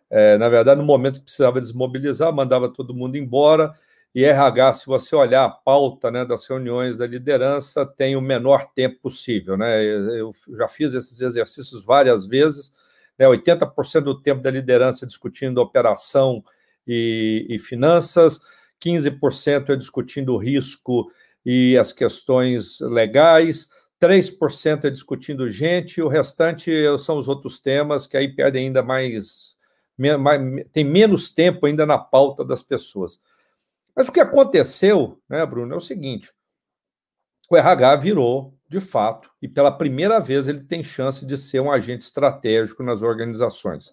É, 0.09 0.39
na 0.39 0.49
verdade, 0.49 0.81
no 0.81 0.87
momento 0.87 1.19
que 1.19 1.25
precisava 1.25 1.61
desmobilizar, 1.61 2.33
mandava 2.33 2.69
todo 2.69 2.95
mundo 2.95 3.17
embora. 3.17 3.75
E 4.15 4.25
RH, 4.25 4.73
se 4.75 4.87
você 4.87 5.17
olhar 5.17 5.45
a 5.45 5.51
pauta 5.51 6.11
né, 6.11 6.25
das 6.25 6.47
reuniões 6.47 6.97
da 6.97 7.07
liderança, 7.07 7.85
tem 7.85 8.15
o 8.15 8.21
menor 8.21 8.67
tempo 8.75 9.01
possível. 9.03 9.57
Né? 9.57 9.83
Eu 9.85 10.33
já 10.57 10.69
fiz 10.69 10.95
esses 10.95 11.21
exercícios 11.21 11.85
várias 11.85 12.25
vezes 12.27 12.75
né, 13.21 13.27
80% 13.27 14.01
do 14.01 14.19
tempo 14.19 14.41
da 14.41 14.51
liderança 14.51 15.07
discutindo 15.07 15.59
operação 15.59 16.43
e, 16.87 17.47
e 17.51 17.59
finanças, 17.59 18.41
15% 18.83 19.69
é 19.69 19.77
discutindo 19.77 20.39
risco 20.39 21.13
e 21.45 21.77
as 21.77 21.93
questões 21.93 22.81
legais, 22.81 23.69
3% 24.01 24.85
é 24.85 24.91
discutindo 24.91 25.51
gente, 25.51 26.01
o 26.01 26.09
restante 26.09 26.73
são 26.99 27.19
os 27.19 27.29
outros 27.29 27.61
temas 27.61 28.07
que 28.07 28.17
aí 28.17 28.35
perdem 28.35 28.69
ainda 28.69 28.83
mais, 28.83 29.55
mais, 29.99 30.41
tem 30.73 30.83
menos 30.85 31.31
tempo 31.35 31.67
ainda 31.67 31.85
na 31.85 31.99
pauta 31.99 32.43
das 32.43 32.63
pessoas. 32.63 33.21
Mas 33.95 34.09
o 34.09 34.13
que 34.13 34.21
aconteceu, 34.21 35.21
né, 35.29 35.45
Bruno, 35.45 35.75
é 35.75 35.77
o 35.77 35.81
seguinte: 35.81 36.33
o 37.51 37.57
RH 37.57 37.97
virou 37.97 38.55
de 38.71 38.79
fato, 38.79 39.29
e 39.43 39.49
pela 39.49 39.73
primeira 39.73 40.21
vez 40.21 40.47
ele 40.47 40.61
tem 40.61 40.85
chance 40.85 41.27
de 41.27 41.37
ser 41.37 41.59
um 41.59 41.73
agente 41.73 42.05
estratégico 42.05 42.85
nas 42.85 43.03
organizações. 43.03 43.93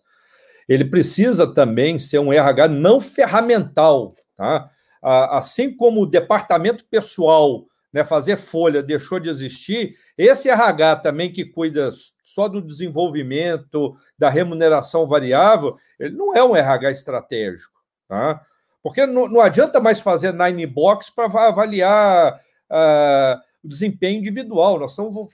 Ele 0.69 0.85
precisa 0.85 1.51
também 1.51 1.97
ser 1.97 2.19
um 2.19 2.31
RH 2.31 2.67
não 2.67 3.01
ferramental, 3.01 4.13
tá? 4.35 4.69
Assim 5.01 5.75
como 5.75 6.03
o 6.03 6.05
departamento 6.05 6.85
pessoal, 6.85 7.65
né, 7.91 8.03
fazer 8.03 8.37
folha 8.37 8.83
deixou 8.83 9.19
de 9.19 9.29
existir, 9.29 9.95
esse 10.15 10.47
RH 10.47 10.97
também 10.97 11.33
que 11.33 11.43
cuida 11.43 11.89
só 12.23 12.47
do 12.47 12.61
desenvolvimento, 12.61 13.95
da 14.15 14.29
remuneração 14.29 15.07
variável, 15.07 15.75
ele 15.99 16.15
não 16.15 16.35
é 16.35 16.43
um 16.43 16.55
RH 16.55 16.91
estratégico, 16.91 17.79
tá? 18.07 18.45
Porque 18.83 19.07
não, 19.07 19.27
não 19.27 19.41
adianta 19.41 19.79
mais 19.79 19.99
fazer 19.99 20.33
nine 20.33 20.67
box 20.67 21.09
para 21.09 21.47
avaliar 21.47 22.39
uh, 22.69 23.46
o 23.67 23.69
desempenho 23.69 24.19
individual. 24.19 24.79
Nós 24.79 24.91
estamos 24.91 25.29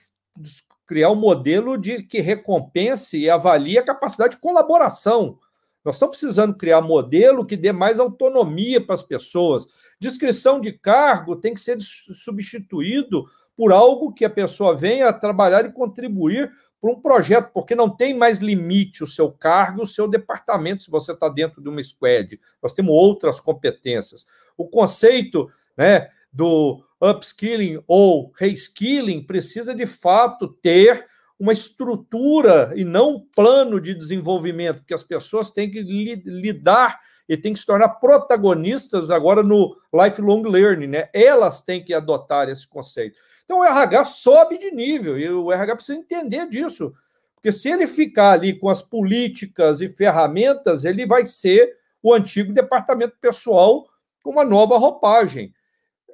criar 0.84 1.10
um 1.10 1.16
modelo 1.16 1.78
de 1.78 2.02
que 2.02 2.20
recompense 2.20 3.18
e 3.18 3.30
avalie 3.30 3.78
a 3.78 3.84
capacidade 3.84 4.34
de 4.34 4.40
colaboração. 4.42 5.38
Nós 5.84 5.96
estamos 5.96 6.18
precisando 6.18 6.56
criar 6.56 6.80
um 6.80 6.88
modelo 6.88 7.46
que 7.46 7.56
dê 7.56 7.72
mais 7.72 8.00
autonomia 8.00 8.84
para 8.84 8.94
as 8.94 9.02
pessoas. 9.02 9.66
Descrição 10.00 10.60
de 10.60 10.72
cargo 10.72 11.36
tem 11.36 11.54
que 11.54 11.60
ser 11.60 11.78
substituído 11.80 13.24
por 13.56 13.72
algo 13.72 14.12
que 14.12 14.24
a 14.24 14.30
pessoa 14.30 14.76
venha 14.76 15.12
trabalhar 15.12 15.64
e 15.64 15.72
contribuir 15.72 16.50
para 16.80 16.90
um 16.90 17.00
projeto, 17.00 17.50
porque 17.54 17.74
não 17.74 17.88
tem 17.88 18.16
mais 18.16 18.40
limite 18.40 19.04
o 19.04 19.06
seu 19.06 19.30
cargo, 19.30 19.82
o 19.82 19.86
seu 19.86 20.08
departamento, 20.08 20.82
se 20.82 20.90
você 20.90 21.12
está 21.12 21.28
dentro 21.28 21.62
de 21.62 21.68
uma 21.68 21.82
squad. 21.82 22.38
Nós 22.62 22.74
temos 22.74 22.92
outras 22.92 23.38
competências. 23.38 24.26
O 24.56 24.66
conceito 24.66 25.48
né, 25.76 26.08
do 26.32 26.84
upskilling 27.04 27.82
ou 27.86 28.32
reskilling 28.36 29.22
precisa 29.22 29.74
de 29.74 29.86
fato 29.86 30.48
ter 30.48 31.06
uma 31.38 31.52
estrutura 31.52 32.72
e 32.76 32.84
não 32.84 33.14
um 33.14 33.20
plano 33.20 33.80
de 33.80 33.94
desenvolvimento, 33.94 34.78
porque 34.78 34.94
as 34.94 35.02
pessoas 35.02 35.50
têm 35.50 35.70
que 35.70 35.82
lidar 35.82 37.00
e 37.28 37.36
têm 37.36 37.52
que 37.52 37.58
se 37.58 37.66
tornar 37.66 37.88
protagonistas 37.88 39.10
agora 39.10 39.42
no 39.42 39.76
lifelong 39.92 40.42
learning, 40.42 40.86
né? 40.86 41.08
Elas 41.12 41.62
têm 41.62 41.82
que 41.82 41.92
adotar 41.92 42.48
esse 42.48 42.66
conceito. 42.68 43.18
Então 43.44 43.58
o 43.58 43.64
RH 43.64 44.04
sobe 44.04 44.58
de 44.58 44.70
nível 44.70 45.18
e 45.18 45.28
o 45.28 45.52
RH 45.52 45.76
precisa 45.76 45.98
entender 45.98 46.48
disso, 46.48 46.92
porque 47.34 47.52
se 47.52 47.68
ele 47.68 47.86
ficar 47.86 48.32
ali 48.32 48.58
com 48.58 48.68
as 48.68 48.80
políticas 48.80 49.80
e 49.80 49.88
ferramentas, 49.88 50.84
ele 50.84 51.06
vai 51.06 51.26
ser 51.26 51.76
o 52.02 52.14
antigo 52.14 52.52
departamento 52.52 53.16
pessoal 53.20 53.86
com 54.22 54.30
uma 54.30 54.44
nova 54.44 54.78
roupagem 54.78 55.52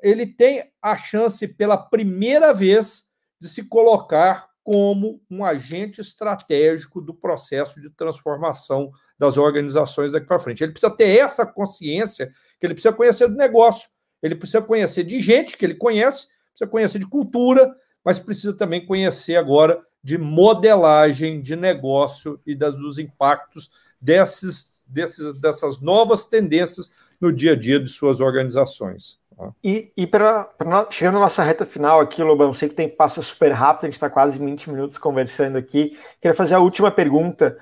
ele 0.03 0.27
tem 0.27 0.71
a 0.81 0.97
chance 0.97 1.47
pela 1.47 1.77
primeira 1.77 2.53
vez 2.53 3.11
de 3.41 3.49
se 3.49 3.65
colocar 3.65 4.49
como 4.63 5.21
um 5.31 5.45
agente 5.45 6.01
estratégico 6.01 7.01
do 7.01 7.15
processo 7.15 7.81
de 7.81 7.91
transformação 7.91 8.93
das 9.19 9.37
organizações 9.37 10.13
daqui 10.13 10.27
para 10.27 10.39
frente. 10.39 10.63
Ele 10.63 10.73
precisa 10.73 10.95
ter 10.95 11.19
essa 11.19 11.47
consciência 11.47 12.31
que 12.59 12.67
ele 12.67 12.75
precisa 12.75 12.95
conhecer 12.95 13.29
do 13.29 13.37
negócio, 13.37 13.89
ele 14.23 14.35
precisa 14.35 14.63
conhecer 14.63 15.05
de 15.05 15.21
gente 15.21 15.57
que 15.57 15.65
ele 15.65 15.75
conhece, 15.75 16.29
precisa 16.51 16.71
conhecer 16.71 16.99
de 16.99 17.09
cultura, 17.09 17.75
mas 18.05 18.19
precisa 18.19 18.53
também 18.53 18.85
conhecer 18.85 19.37
agora 19.37 19.83
de 20.03 20.17
modelagem 20.17 21.43
de 21.43 21.57
negócio 21.57 22.41
e 22.47 22.55
das, 22.55 22.75
dos 22.75 22.99
impactos 22.99 23.71
desses, 24.01 24.81
desses, 24.87 25.39
dessas 25.41 25.81
novas 25.81 26.27
tendências 26.27 26.93
no 27.21 27.33
dia 27.33 27.53
a 27.53 27.57
dia 27.57 27.79
de 27.79 27.89
suas 27.89 28.21
organizações. 28.21 29.19
E, 29.62 29.92
e 29.96 30.07
pra, 30.07 30.44
pra, 30.44 30.87
chegando 30.90 31.14
na 31.14 31.20
nossa 31.20 31.42
reta 31.42 31.64
final 31.64 32.00
aqui, 32.00 32.22
Lobão, 32.22 32.53
sei 32.55 32.68
que 32.68 32.74
tem 32.74 32.88
passa 32.88 33.22
super 33.22 33.53
rápido, 33.53 33.85
a 33.85 33.87
gente 33.88 33.94
está 33.94 34.11
quase 34.11 34.38
20 34.38 34.70
minutos 34.70 34.98
conversando 34.98 35.59
aqui. 35.59 35.98
Queria 36.20 36.35
fazer 36.35 36.55
a 36.55 36.61
última 36.61 36.90
pergunta. 36.90 37.59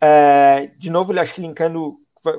É, 0.00 0.68
de 0.78 0.90
novo, 0.90 1.18
acho 1.18 1.34
que 1.34 1.40
linkando, 1.40 1.92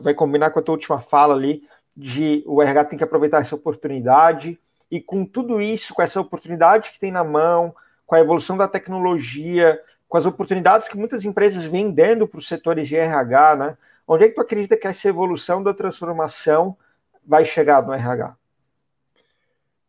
vai 0.03 0.13
combinar 0.13 0.51
com 0.51 0.59
a 0.59 0.61
tua 0.61 0.75
última 0.75 0.99
fala 0.99 1.33
ali, 1.33 1.63
de 1.95 2.43
o 2.45 2.61
RH 2.61 2.85
tem 2.85 2.97
que 2.97 3.03
aproveitar 3.03 3.41
essa 3.41 3.55
oportunidade, 3.55 4.59
e 4.89 5.01
com 5.01 5.25
tudo 5.25 5.61
isso, 5.61 5.93
com 5.93 6.01
essa 6.01 6.19
oportunidade 6.19 6.91
que 6.91 6.99
tem 6.99 7.11
na 7.11 7.23
mão, 7.23 7.73
com 8.05 8.15
a 8.15 8.19
evolução 8.19 8.57
da 8.57 8.67
tecnologia, 8.67 9.79
com 10.07 10.17
as 10.17 10.25
oportunidades 10.25 10.87
que 10.87 10.97
muitas 10.97 11.25
empresas 11.25 11.63
vêm 11.63 11.91
dando 11.91 12.27
para 12.27 12.37
os 12.37 12.47
setores 12.47 12.87
de 12.87 12.95
RH, 12.95 13.55
né? 13.55 13.77
Onde 14.07 14.25
é 14.25 14.29
que 14.29 14.35
tu 14.35 14.41
acredita 14.41 14.77
que 14.77 14.87
essa 14.87 15.07
evolução 15.07 15.63
da 15.63 15.73
transformação 15.73 16.77
vai 17.25 17.45
chegar 17.45 17.81
no 17.81 17.93
RH? 17.93 18.35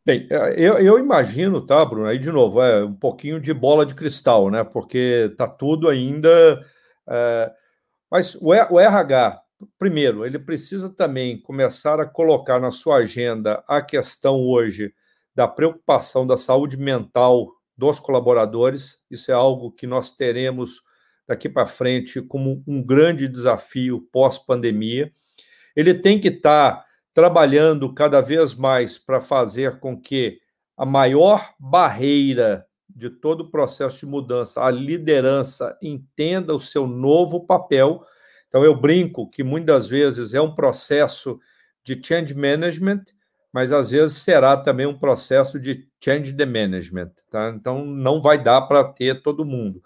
Bem, 0.06 0.26
é, 0.30 0.54
eu, 0.58 0.78
eu, 0.78 0.98
imagino, 0.98 1.64
tá, 1.64 1.82
Bruno? 1.82 2.06
Aí 2.06 2.18
de 2.18 2.30
novo, 2.30 2.60
é 2.60 2.84
um 2.84 2.94
pouquinho 2.94 3.40
de 3.40 3.54
bola 3.54 3.86
de 3.86 3.94
cristal, 3.94 4.50
né? 4.50 4.62
Porque 4.62 5.34
tá 5.38 5.48
tudo 5.48 5.88
ainda. 5.88 6.62
É, 7.08 7.52
mas 8.10 8.34
o, 8.34 8.48
o 8.48 8.78
RH, 8.80 9.40
primeiro, 9.78 10.26
ele 10.26 10.38
precisa 10.38 10.90
também 10.90 11.40
começar 11.40 11.98
a 12.00 12.06
colocar 12.06 12.60
na 12.60 12.70
sua 12.70 12.96
agenda 12.96 13.64
a 13.66 13.80
questão 13.80 14.46
hoje 14.46 14.92
da 15.34 15.48
preocupação 15.48 16.26
da 16.26 16.36
saúde 16.36 16.76
mental 16.76 17.50
dos 17.76 17.98
colaboradores. 17.98 19.02
Isso 19.10 19.30
é 19.30 19.34
algo 19.34 19.72
que 19.72 19.86
nós 19.86 20.14
teremos 20.14 20.82
daqui 21.26 21.48
para 21.48 21.66
frente 21.66 22.20
como 22.20 22.62
um 22.68 22.84
grande 22.84 23.26
desafio 23.26 24.06
pós-pandemia. 24.12 25.10
Ele 25.74 25.94
tem 25.94 26.20
que 26.20 26.28
estar 26.28 26.74
tá 26.74 26.84
trabalhando 27.14 27.94
cada 27.94 28.20
vez 28.20 28.55
mais 28.57 28.98
para 28.98 29.20
fazer 29.20 29.79
com 29.79 29.98
que 29.98 30.40
a 30.77 30.85
maior 30.85 31.55
barreira 31.59 32.66
de 32.94 33.09
todo 33.09 33.42
o 33.42 33.50
processo 33.50 34.00
de 34.00 34.07
mudança, 34.07 34.62
a 34.62 34.70
liderança 34.70 35.79
entenda 35.81 36.55
o 36.55 36.61
seu 36.61 36.87
novo 36.87 37.46
papel. 37.46 38.05
Então, 38.48 38.64
eu 38.64 38.74
brinco 38.74 39.31
que 39.31 39.42
muitas 39.42 39.87
vezes 39.87 40.35
é 40.35 40.40
um 40.40 40.55
processo 40.55 41.40
de 41.85 42.00
change 42.03 42.35
management, 42.35 43.05
mas 43.53 43.72
às 43.72 43.90
vezes 43.90 44.16
será 44.16 44.57
também 44.57 44.87
um 44.87 44.98
processo 44.98 45.59
de 45.61 45.88
change 46.03 46.33
the 46.35 46.46
management. 46.46 47.12
Tá? 47.31 47.50
Então, 47.50 47.85
não 47.85 48.20
vai 48.20 48.42
dar 48.42 48.62
para 48.62 48.85
ter 48.85 49.22
todo 49.22 49.44
mundo. 49.44 49.83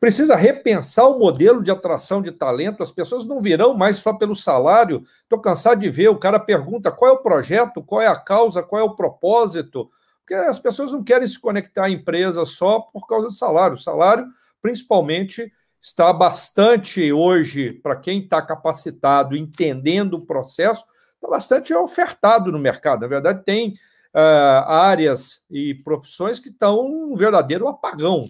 Precisa 0.00 0.36
repensar 0.36 1.06
o 1.08 1.18
modelo 1.18 1.62
de 1.62 1.70
atração 1.70 2.22
de 2.22 2.32
talento. 2.32 2.82
As 2.82 2.90
pessoas 2.90 3.26
não 3.26 3.40
virão 3.40 3.74
mais 3.74 3.98
só 3.98 4.12
pelo 4.12 4.34
salário. 4.34 5.02
Estou 5.22 5.40
cansado 5.40 5.80
de 5.80 5.90
ver. 5.90 6.08
O 6.08 6.18
cara 6.18 6.38
pergunta 6.38 6.90
qual 6.90 7.10
é 7.10 7.14
o 7.14 7.22
projeto, 7.22 7.82
qual 7.82 8.00
é 8.00 8.06
a 8.06 8.16
causa, 8.16 8.62
qual 8.62 8.80
é 8.80 8.84
o 8.84 8.96
propósito. 8.96 9.90
Porque 10.20 10.34
as 10.34 10.58
pessoas 10.58 10.92
não 10.92 11.04
querem 11.04 11.28
se 11.28 11.38
conectar 11.38 11.84
à 11.84 11.90
empresa 11.90 12.44
só 12.44 12.80
por 12.80 13.06
causa 13.06 13.28
do 13.28 13.32
salário. 13.32 13.76
O 13.76 13.80
salário, 13.80 14.26
principalmente, 14.60 15.52
está 15.80 16.12
bastante 16.12 17.12
hoje, 17.12 17.72
para 17.72 17.96
quem 17.96 18.20
está 18.20 18.40
capacitado, 18.40 19.36
entendendo 19.36 20.14
o 20.14 20.24
processo, 20.24 20.82
está 21.14 21.28
bastante 21.28 21.74
ofertado 21.74 22.50
no 22.50 22.58
mercado. 22.58 23.02
Na 23.02 23.06
verdade, 23.06 23.44
tem 23.44 23.74
uh, 24.14 24.64
áreas 24.66 25.46
e 25.50 25.74
profissões 25.74 26.38
que 26.38 26.48
estão 26.48 26.80
um 26.80 27.14
verdadeiro 27.14 27.68
apagão 27.68 28.26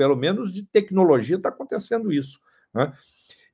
pelo 0.00 0.16
menos 0.16 0.50
de 0.50 0.62
tecnologia, 0.62 1.36
está 1.36 1.50
acontecendo 1.50 2.10
isso. 2.10 2.40
Né? 2.72 2.90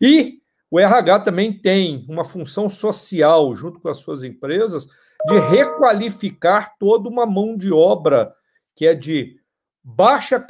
E 0.01 0.41
o 0.71 0.79
RH 0.79 1.19
também 1.21 1.53
tem 1.53 2.07
uma 2.09 2.25
função 2.25 2.71
social, 2.71 3.53
junto 3.57 3.81
com 3.81 3.89
as 3.89 3.97
suas 3.97 4.23
empresas, 4.23 4.89
de 5.27 5.37
requalificar 5.51 6.77
toda 6.79 7.09
uma 7.09 7.27
mão 7.27 7.57
de 7.57 7.73
obra 7.73 8.33
que 8.77 8.87
é 8.87 8.95
de 8.95 9.41
baixa 9.83 10.41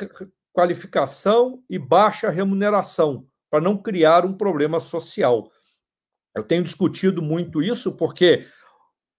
qualificação 0.53 1.63
e 1.71 1.79
baixa 1.79 2.29
remuneração, 2.29 3.27
para 3.51 3.63
não 3.63 3.79
criar 3.79 4.27
um 4.27 4.35
problema 4.35 4.81
social. 4.81 5.51
Eu 6.37 6.43
tenho 6.43 6.63
discutido 6.63 7.23
muito 7.23 7.63
isso 7.63 7.91
porque 7.93 8.47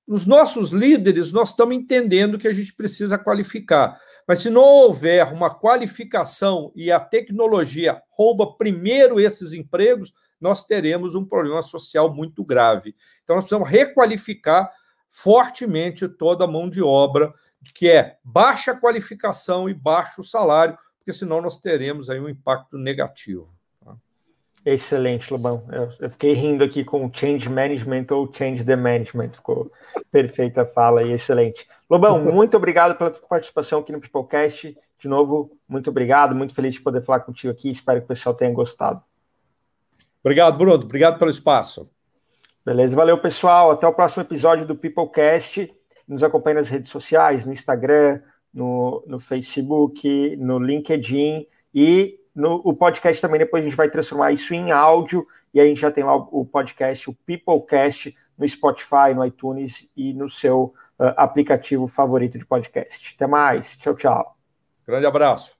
os 0.05 0.27
nossos 0.27 0.69
líderes 0.69 1.33
nós 1.33 1.49
estamos 1.49 1.75
entendendo 1.75 2.37
que 2.37 2.47
a 2.47 2.53
gente 2.53 2.71
precisa 2.75 3.17
qualificar. 3.17 3.99
Mas 4.27 4.39
se 4.39 4.49
não 4.49 4.61
houver 4.61 5.31
uma 5.31 5.49
qualificação 5.49 6.71
e 6.75 6.91
a 6.91 6.99
tecnologia 6.99 8.01
rouba 8.09 8.57
primeiro 8.57 9.19
esses 9.19 9.53
empregos, 9.53 10.13
nós 10.39 10.67
teremos 10.67 11.15
um 11.15 11.25
problema 11.25 11.61
social 11.61 12.13
muito 12.13 12.43
grave. 12.43 12.93
Então, 13.23 13.37
nós 13.37 13.45
precisamos 13.45 13.69
requalificar 13.69 14.69
fortemente 15.09 16.07
toda 16.09 16.43
a 16.43 16.47
mão 16.47 16.69
de 16.69 16.83
obra, 16.83 17.33
que 17.73 17.89
é 17.89 18.17
baixa 18.23 18.75
qualificação 18.75 19.69
e 19.69 19.73
baixo 19.73 20.23
salário, 20.23 20.77
porque 20.99 21.13
senão 21.13 21.41
nós 21.41 21.59
teremos 21.59 22.09
aí 22.09 22.19
um 22.19 22.29
impacto 22.29 22.77
negativo. 22.77 23.57
Excelente, 24.65 25.31
Lobão. 25.31 25.65
Eu, 25.71 25.89
eu, 25.97 26.09
fiquei 26.09 26.33
rindo 26.33 26.61
aqui 26.61 26.83
com 26.83 27.09
change 27.13 27.47
management 27.47 28.07
ou 28.11 28.29
change 28.31 28.65
the 28.65 28.75
management. 28.75 29.29
Ficou 29.29 29.69
perfeita 30.11 30.63
a 30.63 30.65
fala 30.65 31.03
e 31.03 31.13
excelente. 31.13 31.65
Lobão, 31.89 32.23
muito 32.23 32.57
obrigado 32.57 32.97
pela 32.97 33.11
tua 33.11 33.27
participação 33.27 33.79
aqui 33.79 33.91
no 33.91 34.01
Peoplecast. 34.01 34.77
De 34.99 35.07
novo, 35.07 35.57
muito 35.67 35.89
obrigado. 35.89 36.35
Muito 36.35 36.53
feliz 36.53 36.73
de 36.73 36.81
poder 36.81 37.01
falar 37.01 37.21
contigo 37.21 37.51
aqui. 37.51 37.69
Espero 37.69 37.99
que 37.99 38.05
o 38.05 38.07
pessoal 38.07 38.35
tenha 38.35 38.53
gostado. 38.53 39.01
Obrigado, 40.21 40.57
Bruno. 40.57 40.83
Obrigado 40.83 41.17
pelo 41.17 41.31
espaço. 41.31 41.89
Beleza, 42.65 42.95
valeu, 42.95 43.17
pessoal. 43.17 43.71
Até 43.71 43.87
o 43.87 43.93
próximo 43.93 44.23
episódio 44.23 44.65
do 44.65 44.75
Peoplecast. 44.75 45.73
Nos 46.07 46.23
acompanhe 46.23 46.57
nas 46.57 46.69
redes 46.69 46.89
sociais, 46.89 47.45
no 47.45 47.53
Instagram, 47.53 48.21
no, 48.53 49.03
no 49.05 49.19
Facebook, 49.19 50.35
no 50.37 50.59
LinkedIn 50.59 51.45
e 51.73 52.19
no, 52.37 52.61
o 52.63 52.73
podcast 52.75 53.19
também, 53.19 53.39
depois 53.39 53.63
a 53.63 53.65
gente 53.65 53.75
vai 53.75 53.89
transformar 53.89 54.31
isso 54.31 54.53
em 54.53 54.71
áudio, 54.71 55.25
e 55.51 55.59
a 55.59 55.65
gente 55.65 55.81
já 55.81 55.91
tem 55.91 56.03
lá 56.03 56.15
o, 56.15 56.41
o 56.41 56.45
podcast, 56.45 57.09
o 57.09 57.13
Peoplecast, 57.25 58.15
no 58.37 58.47
Spotify, 58.47 59.13
no 59.15 59.25
iTunes 59.25 59.89
e 59.97 60.13
no 60.13 60.29
seu 60.29 60.73
aplicativo 60.99 61.87
favorito 61.87 62.37
de 62.37 62.45
podcast. 62.45 63.13
Até 63.15 63.27
mais. 63.27 63.75
Tchau, 63.77 63.95
tchau. 63.95 64.37
Grande 64.85 65.05
abraço. 65.05 65.56